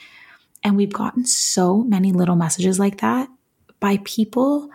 And 0.64 0.76
we've 0.76 0.92
gotten 0.92 1.26
so 1.26 1.82
many 1.84 2.12
little 2.12 2.36
messages 2.36 2.78
like 2.78 2.98
that 3.00 3.28
by 3.80 3.98
people 4.04 4.70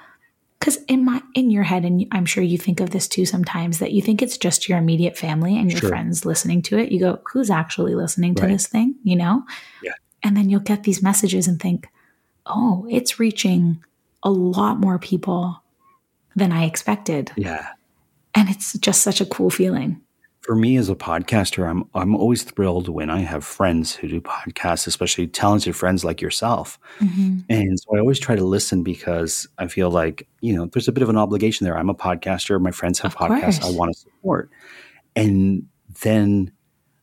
because 0.59 0.77
in 0.87 1.03
my 1.03 1.21
in 1.33 1.49
your 1.49 1.63
head 1.63 1.83
and 1.85 2.05
i'm 2.11 2.25
sure 2.25 2.43
you 2.43 2.57
think 2.57 2.79
of 2.81 2.89
this 2.91 3.07
too 3.07 3.25
sometimes 3.25 3.79
that 3.79 3.91
you 3.93 4.01
think 4.01 4.21
it's 4.21 4.37
just 4.37 4.67
your 4.69 4.77
immediate 4.77 5.17
family 5.17 5.57
and 5.57 5.71
your 5.71 5.79
Sure. 5.79 5.89
friends 5.89 6.25
listening 6.25 6.61
to 6.63 6.77
it 6.77 6.91
you 6.91 6.99
go 6.99 7.19
who's 7.31 7.49
actually 7.49 7.95
listening 7.95 8.35
to 8.35 8.43
Right. 8.43 8.51
this 8.51 8.67
thing 8.67 8.93
you 9.03 9.15
know 9.15 9.43
Yeah. 9.81 9.93
and 10.21 10.35
then 10.37 10.49
you'll 10.49 10.59
get 10.59 10.83
these 10.83 11.01
messages 11.01 11.47
and 11.47 11.59
think 11.61 11.87
oh 12.45 12.85
it's 12.89 13.19
reaching 13.19 13.81
a 14.21 14.29
lot 14.29 14.79
more 14.79 14.99
people 14.99 15.63
than 16.35 16.51
i 16.51 16.65
expected 16.65 17.31
yeah. 17.37 17.69
and 18.35 18.49
it's 18.49 18.77
just 18.79 19.01
such 19.01 19.21
a 19.21 19.25
cool 19.25 19.49
feeling 19.49 20.01
For 20.49 20.55
me 20.55 20.77
as 20.77 20.89
a 20.89 20.95
podcaster, 20.95 21.69
I'm 21.69 21.83
I'm 21.93 22.15
always 22.15 22.41
thrilled 22.41 22.89
when 22.89 23.11
I 23.11 23.19
have 23.19 23.45
friends 23.45 23.93
who 23.93 24.07
do 24.07 24.19
podcasts, 24.19 24.87
especially 24.87 25.27
talented 25.27 25.75
friends 25.75 26.03
like 26.03 26.21
yourself. 26.21 26.79
Mm-hmm. 26.99 27.41
And 27.49 27.79
so 27.79 27.95
I 27.95 27.99
always 27.99 28.17
try 28.17 28.35
to 28.35 28.43
listen 28.43 28.81
because 28.81 29.47
I 29.59 29.67
feel 29.67 29.91
like, 29.91 30.27
you 30.41 30.55
know, 30.55 30.65
there's 30.65 30.87
a 30.87 30.91
bit 30.91 31.03
of 31.03 31.09
an 31.09 31.17
obligation 31.17 31.65
there. 31.65 31.77
I'm 31.77 31.87
a 31.87 31.93
podcaster. 31.93 32.59
My 32.59 32.71
friends 32.71 32.97
have 32.97 33.13
Of 33.13 33.19
podcasts 33.19 33.61
course. 33.61 33.75
I 33.75 33.77
want 33.77 33.93
to 33.93 33.99
support. 33.99 34.49
And 35.15 35.67
then 36.01 36.51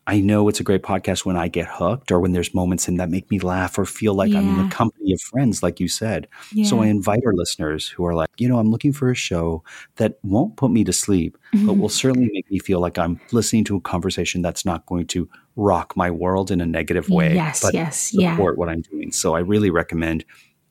I 0.08 0.20
know 0.20 0.48
it's 0.48 0.60
a 0.60 0.62
great 0.64 0.82
podcast 0.82 1.24
when 1.24 1.36
I 1.36 1.48
get 1.48 1.66
hooked 1.68 2.12
or 2.12 2.20
when 2.20 2.30
there's 2.32 2.54
moments 2.54 2.86
in 2.86 2.96
that 2.98 3.10
make 3.10 3.28
me 3.30 3.40
laugh 3.40 3.76
or 3.76 3.84
feel 3.84 4.14
like 4.14 4.32
I'm 4.32 4.48
in 4.48 4.68
the 4.68 4.72
company 4.74 5.12
of 5.12 5.20
friends, 5.20 5.62
like 5.64 5.80
you 5.80 5.88
said. 5.88 6.28
So 6.64 6.80
I 6.82 6.86
invite 6.86 7.22
our 7.26 7.32
listeners 7.32 7.88
who 7.88 8.06
are 8.06 8.14
like, 8.14 8.28
you 8.38 8.48
know, 8.48 8.58
I'm 8.58 8.70
looking 8.70 8.92
for 8.92 9.10
a 9.10 9.14
show 9.16 9.64
that 9.96 10.18
won't 10.22 10.56
put 10.56 10.70
me 10.70 10.84
to 10.84 10.92
sleep, 10.92 11.36
Mm-hmm. 11.54 11.66
but 11.66 11.74
will 11.78 11.88
certainly 11.88 12.28
make 12.32 12.50
me 12.50 12.58
feel 12.58 12.80
like 12.80 12.98
I'm 12.98 13.18
listening 13.32 13.64
to 13.64 13.76
a 13.76 13.80
conversation 13.80 14.42
that's 14.42 14.64
not 14.64 14.84
going 14.86 15.06
to 15.08 15.28
rock 15.56 15.96
my 15.96 16.10
world 16.10 16.50
in 16.50 16.60
a 16.60 16.66
negative 16.66 17.08
way. 17.08 17.34
Yes, 17.34 17.62
but 17.62 17.72
yes, 17.74 18.12
yeah. 18.14 18.34
support 18.36 18.58
what 18.58 18.68
I'm 18.68 18.82
doing. 18.82 19.10
So 19.12 19.34
I 19.34 19.38
really 19.40 19.70
recommend 19.70 20.24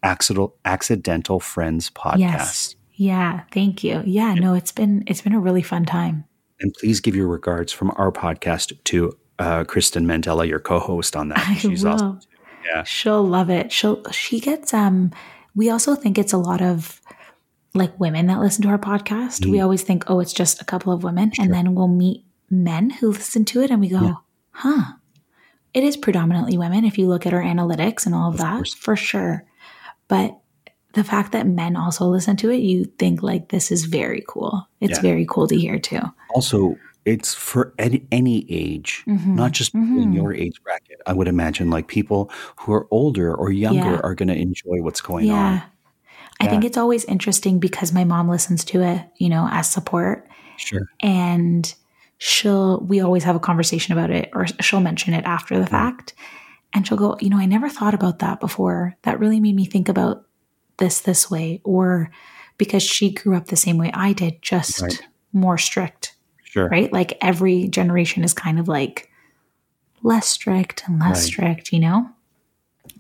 Accidental 0.04 0.56
Accidental 0.66 1.40
Friends 1.40 1.90
podcast. 1.90 2.20
yes 2.20 2.76
yeah 2.98 3.42
thank 3.52 3.84
you 3.84 4.02
yeah 4.06 4.34
no 4.36 4.54
it's 4.54 4.72
been 4.72 5.04
it's 5.08 5.22
been 5.22 5.34
a 5.34 5.40
really 5.40 5.62
fun 5.64 5.84
time 5.86 6.24
And 6.62 6.74
please 6.80 7.00
give 7.02 7.16
your 7.16 7.28
regards 7.28 7.74
from 7.74 7.92
our 7.98 8.12
podcast 8.12 8.72
to 8.86 9.12
uh, 9.40 9.64
Kristen 9.66 10.06
Mandela, 10.06 10.48
your 10.48 10.60
co-host 10.60 11.16
on 11.16 11.30
that. 11.30 11.40
I 11.48 11.56
She's 11.56 11.84
will. 11.84 11.94
awesome. 11.94 12.20
too. 12.20 12.28
Yeah. 12.66 12.84
She'll 12.84 13.24
love 13.24 13.50
it. 13.50 13.72
She'll 13.72 14.04
she 14.12 14.40
gets 14.40 14.74
um 14.74 15.12
we 15.56 15.70
also 15.70 15.96
think 15.96 16.18
it's 16.18 16.34
a 16.34 16.38
lot 16.38 16.62
of 16.62 17.00
like 17.74 17.98
women 18.00 18.28
that 18.28 18.40
listen 18.40 18.64
to 18.64 18.70
our 18.70 18.78
podcast. 18.80 19.42
Mm-hmm. 19.42 19.52
We 19.52 19.60
always 19.60 19.84
think, 19.84 20.06
oh, 20.10 20.20
it's 20.20 20.34
just 20.34 20.62
a 20.62 20.66
couple 20.66 20.92
of 20.94 21.04
women. 21.04 21.32
And 21.40 21.54
then 21.54 21.76
we'll 21.76 21.88
meet 21.90 22.24
men 22.50 22.90
who 22.90 23.12
listen 23.12 23.44
to 23.46 23.62
it 23.62 23.70
and 23.72 23.82
we 23.82 23.90
go, 23.90 24.20
huh. 24.52 24.94
It 25.74 25.84
is 25.84 25.98
predominantly 25.98 26.58
women 26.58 26.86
if 26.86 26.98
you 26.98 27.06
look 27.08 27.26
at 27.26 27.34
our 27.34 27.42
analytics 27.44 28.06
and 28.06 28.16
all 28.16 28.30
of, 28.30 28.38
that, 28.38 28.56
course. 28.56 28.74
for 28.74 28.96
sure. 28.96 29.44
But 30.08 30.38
the 30.94 31.04
fact 31.04 31.34
that 31.34 31.46
men 31.48 31.76
also 31.76 32.06
listen 32.06 32.38
to 32.38 32.50
it, 32.50 32.62
you 32.62 32.86
think 32.86 33.22
like 33.22 33.50
this 33.50 33.74
is 33.74 33.84
very 33.84 34.24
cool. 34.26 34.66
It's 34.80 34.98
Yeah. 35.00 35.02
very 35.02 35.26
cool 35.30 35.48
to 35.50 35.58
hear 35.58 35.78
too. 35.78 36.00
Also, 36.34 36.78
it's 37.06 37.34
for 37.34 37.74
any, 37.78 38.06
any 38.12 38.46
age, 38.50 39.04
Mm-hmm. 39.08 39.36
not 39.36 39.52
just 39.52 39.74
people 39.74 40.02
in 40.02 40.12
your 40.14 40.34
age 40.34 40.62
bracket. 40.64 41.00
I 41.06 41.14
would 41.14 41.28
imagine 41.28 41.70
like 41.70 41.88
people 41.88 42.32
who 42.58 42.74
are 42.74 42.88
older 42.92 43.34
or 43.34 43.52
younger 43.52 43.92
Yeah. 43.92 44.00
are 44.04 44.16
going 44.16 44.30
to 44.30 44.36
enjoy 44.36 44.82
what's 44.82 45.02
going 45.02 45.28
yeah. 45.28 45.34
on. 45.34 45.54
Yeah. 45.56 45.64
I 46.42 46.48
think 46.48 46.66
it's 46.66 46.78
always 46.78 47.06
interesting 47.06 47.60
because 47.60 47.94
my 47.94 48.04
mom 48.04 48.28
listens 48.30 48.66
to 48.66 48.82
it, 48.82 49.02
you 49.18 49.30
know, 49.30 49.48
as 49.52 49.72
support. 49.72 50.28
Sure. 50.58 50.88
and 51.02 51.74
she'll 52.18 52.80
we 52.80 53.02
always 53.02 53.26
have 53.26 53.36
a 53.36 53.40
conversation 53.42 53.92
about 53.92 54.10
it 54.10 54.30
or 54.34 54.48
she'll 54.62 54.80
mention 54.80 55.14
it 55.14 55.26
after 55.26 55.60
the 55.60 55.66
fact 55.68 56.14
and 56.74 56.88
she'll 56.88 56.98
go 56.98 57.18
you 57.20 57.30
know 57.30 57.38
i 57.38 57.46
never 57.46 57.68
thought 57.68 57.94
about 57.94 58.20
that 58.20 58.40
before 58.40 58.96
that 59.02 59.20
really 59.20 59.42
made 59.42 59.54
me 59.54 59.66
think 59.66 59.90
about 59.90 60.24
this 60.78 61.02
this 61.02 61.30
way 61.30 61.60
or 61.66 62.10
because 62.58 62.82
she 62.82 63.12
grew 63.12 63.36
up 63.36 63.48
the 63.48 63.58
same 63.58 63.78
way 63.78 63.92
i 63.94 64.14
did 64.14 64.42
just 64.42 64.82
Right. 64.82 65.02
more 65.34 65.58
strict 65.58 66.15
Sure. 66.56 66.70
right 66.70 66.92
like 66.94 67.18
every 67.22 67.68
generation 67.68 68.24
is 68.24 68.34
kind 68.34 68.60
of 68.60 68.68
like 68.70 69.10
less 70.04 70.26
strict 70.28 70.84
and 70.88 71.00
less 71.00 71.18
Right. 71.18 71.24
strict 71.24 71.74
you 71.74 71.80
know 71.80 72.10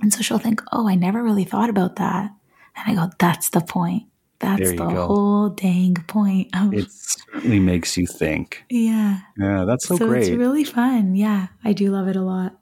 and 0.01 0.13
so 0.13 0.21
she'll 0.21 0.39
think 0.39 0.61
oh 0.73 0.89
i 0.89 0.95
never 0.95 1.23
really 1.23 1.45
thought 1.45 1.69
about 1.69 1.95
that 1.95 2.31
and 2.75 2.83
i 2.85 2.93
go 3.05 3.09
that's 3.17 3.49
the 3.51 3.61
point 3.61 4.03
that's 4.39 4.71
the 4.71 4.75
go. 4.75 5.07
whole 5.07 5.49
dang 5.49 5.95
point 6.07 6.49
of 6.53 6.73
It 6.73 6.91
certainly 6.91 7.61
makes 7.61 7.95
you 7.95 8.05
think. 8.05 8.65
yeah 8.69 9.19
Yeah, 9.37 9.63
that's 9.65 9.87
so, 9.87 9.95
so 9.95 10.07
great. 10.09 10.27
it's 10.27 10.37
really 10.37 10.65
fun. 10.65 11.15
Yeah, 11.15 11.47
I 11.63 11.71
do 11.71 11.89
love 11.89 12.09
it 12.09 12.17
a 12.17 12.21
lot. 12.21 12.59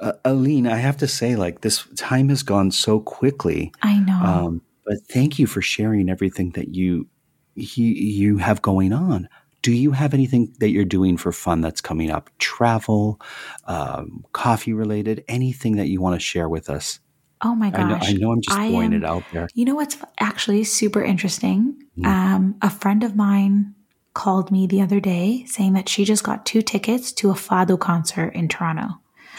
uh, 0.00 0.14
Alene, 0.24 0.66
I 0.66 0.78
have 0.78 0.96
to 0.96 1.06
say, 1.06 1.36
like, 1.36 1.60
this 1.60 1.86
time 1.96 2.28
has 2.30 2.42
gone 2.42 2.72
so 2.72 2.98
quickly. 2.98 3.72
I 3.82 4.00
know. 4.00 4.20
Um, 4.20 4.62
but 4.84 4.96
thank 5.08 5.38
you 5.38 5.46
for 5.46 5.62
sharing 5.62 6.10
everything 6.10 6.50
that 6.50 6.74
you, 6.74 7.06
you 7.54 7.86
you 7.86 8.38
have 8.38 8.60
going 8.60 8.92
on. 8.92 9.28
Do 9.62 9.72
you 9.72 9.92
have 9.92 10.12
anything 10.12 10.54
that 10.58 10.70
you're 10.70 10.84
doing 10.84 11.16
for 11.16 11.30
fun 11.32 11.60
that's 11.60 11.80
coming 11.80 12.10
up? 12.10 12.30
Travel, 12.38 13.20
um, 13.66 14.24
coffee 14.32 14.72
related, 14.72 15.24
anything 15.28 15.76
that 15.76 15.86
you 15.88 16.00
want 16.00 16.14
to 16.16 16.20
share 16.20 16.48
with 16.48 16.68
us? 16.68 17.00
oh 17.44 17.56
my 17.56 17.72
I 17.74 17.82
know, 17.82 17.88
gosh. 17.96 18.08
I 18.08 18.12
know 18.12 18.30
I'm 18.30 18.40
just 18.40 18.56
I 18.56 18.68
throwing 18.70 18.92
am- 18.94 19.02
it 19.02 19.04
out 19.04 19.24
there. 19.32 19.48
You 19.54 19.64
know 19.64 19.74
what's 19.74 19.96
actually 20.20 20.62
super 20.62 21.02
interesting? 21.02 21.74
Mm. 21.98 22.06
Um, 22.06 22.54
a 22.62 22.70
friend 22.70 23.02
of 23.02 23.16
mine 23.16 23.74
called 24.14 24.52
me 24.52 24.68
the 24.68 24.80
other 24.80 25.00
day 25.00 25.44
saying 25.48 25.72
that 25.72 25.88
she 25.88 26.04
just 26.04 26.22
got 26.22 26.46
two 26.46 26.62
tickets 26.62 27.10
to 27.14 27.30
a 27.30 27.34
Fado 27.34 27.76
concert 27.78 28.28
in 28.34 28.46
Toronto. 28.46 28.90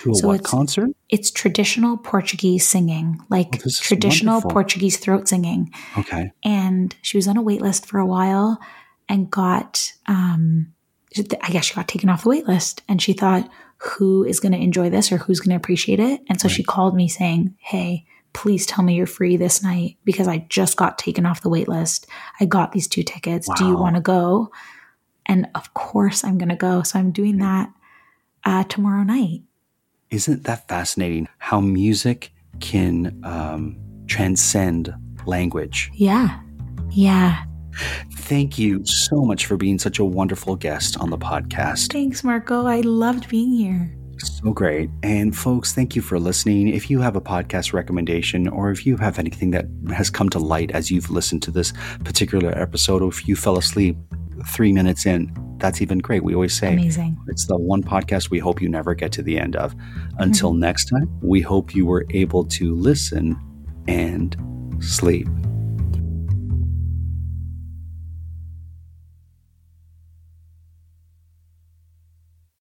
To 0.02 0.12
a 0.12 0.16
so 0.16 0.28
what 0.28 0.34
it's- 0.42 0.50
concert? 0.52 0.90
It's 1.08 1.32
traditional 1.32 1.96
Portuguese 1.96 2.68
singing, 2.68 3.22
like 3.30 3.62
Oh, 3.66 3.70
traditional. 3.82 4.42
Portuguese 4.42 4.98
throat 4.98 5.30
singing. 5.30 5.72
Okay. 5.98 6.32
and 6.44 6.94
she 7.04 7.16
was 7.18 7.28
on 7.30 7.38
a 7.38 7.42
wait 7.42 7.62
list 7.62 7.86
for 7.86 8.00
a 8.00 8.06
while 8.06 8.60
and 9.10 9.30
got 9.30 9.92
um 10.08 10.74
i 11.42 11.50
guess 11.50 11.66
she 11.66 11.76
got 11.76 11.88
taken 11.88 12.10
off 12.10 12.24
the 12.24 12.30
wait 12.30 12.48
list 12.48 12.82
and 12.88 13.02
she 13.02 13.14
thought 13.14 13.50
who 13.84 14.24
is 14.24 14.40
going 14.40 14.54
to 14.54 14.58
enjoy 14.58 14.90
this 14.90 15.12
or 15.12 15.18
who's 15.18 15.42
going 15.42 15.50
to 15.50 15.58
appreciate 15.58 16.00
it? 16.00 16.22
And 16.30 16.40
so 16.40 16.48
she 16.48 16.64
called 16.64 16.96
me 16.96 17.08
saying 17.08 17.56
hey 17.60 18.06
please 18.32 18.66
tell 18.66 18.84
me 18.84 18.96
you're 18.96 19.06
free 19.06 19.38
this 19.38 19.62
night 19.62 19.96
because 20.06 20.28
i 20.28 20.40
just 20.50 20.76
got 20.76 20.98
taken 20.98 21.24
off 21.24 21.42
the 21.42 21.50
wait 21.50 21.68
list. 21.68 22.08
I 22.40 22.46
got 22.46 22.72
these 22.72 22.88
two 22.88 23.04
tickets. 23.04 23.48
Do 23.58 23.68
you 23.68 23.78
want 23.78 23.96
to 23.96 24.02
go? 24.02 24.52
And 25.28 25.48
of 25.54 25.74
course 25.76 26.24
i'm 26.24 26.40
going 26.40 26.50
to 26.50 26.56
go. 26.56 26.82
So 26.82 26.98
i'm 26.98 27.12
doing 27.12 27.38
that 27.38 27.72
uh, 28.44 28.64
tomorrow 28.64 29.04
night. 29.04 29.42
Isn't 30.10 30.46
that 30.46 30.68
fascinating 30.68 31.28
how 31.38 31.60
music 31.60 32.32
can 32.60 33.22
um, 33.24 33.78
transcend 34.08 34.94
language? 35.26 35.92
yeah. 35.94 36.40
Yeah 36.90 37.44
Thank 38.14 38.58
you 38.58 38.86
so 38.86 39.24
much 39.24 39.46
for 39.46 39.58
being 39.58 39.80
such 39.80 40.00
a 40.00 40.06
wonderful 40.06 40.56
guest 40.56 40.98
on 41.00 41.10
the 41.10 41.18
podcast. 41.18 41.92
thanks 41.92 42.24
marco 42.24 42.66
i 42.66 42.82
loved 42.82 43.30
being 43.30 43.52
here 43.52 43.92
So 44.20 44.52
great. 44.52 44.90
And 45.02 45.36
folks, 45.36 45.74
thank 45.74 45.96
you 45.96 46.02
for 46.02 46.20
listening. 46.20 46.70
If 46.70 46.90
you 46.90 47.02
have 47.02 47.16
a 47.16 47.22
podcast 47.22 47.74
recommendation 47.74 48.48
or 48.48 48.72
if 48.72 48.86
you 48.86 48.96
have 48.98 49.20
anything 49.20 49.52
that 49.52 49.66
has 49.94 50.10
come 50.10 50.30
to 50.30 50.40
light 50.40 50.72
as 50.72 50.90
you've 50.92 51.10
listened 51.10 51.42
to 51.44 51.52
this 51.52 51.74
particular 52.04 52.58
episode, 52.58 53.02
or 53.02 53.10
if 53.10 53.28
you 53.28 53.36
fell 53.36 53.58
asleep 53.58 53.98
three 54.48 54.72
minutes 54.72 55.06
in, 55.06 55.34
that's 55.58 55.82
even 55.82 56.00
great. 56.00 56.24
We 56.24 56.36
always 56.36 56.54
say 56.54 56.74
amazing 56.74 57.18
it's 57.28 57.48
the 57.48 57.58
one 57.58 57.84
podcast 57.84 58.30
we 58.30 58.40
hope 58.40 58.62
you 58.62 58.70
never 58.70 58.94
get 58.94 59.12
to 59.14 59.24
the 59.24 59.40
end 59.40 59.56
of. 59.56 59.76
Until 60.20 60.52
mm-hmm. 60.52 60.60
next 60.60 60.86
time, 60.86 61.10
we 61.22 61.42
hope 61.42 61.74
you 61.76 61.86
were 61.86 62.06
able 62.12 62.46
to 62.46 62.76
listen 62.76 63.40
and 63.88 64.36
sleep. 64.80 65.28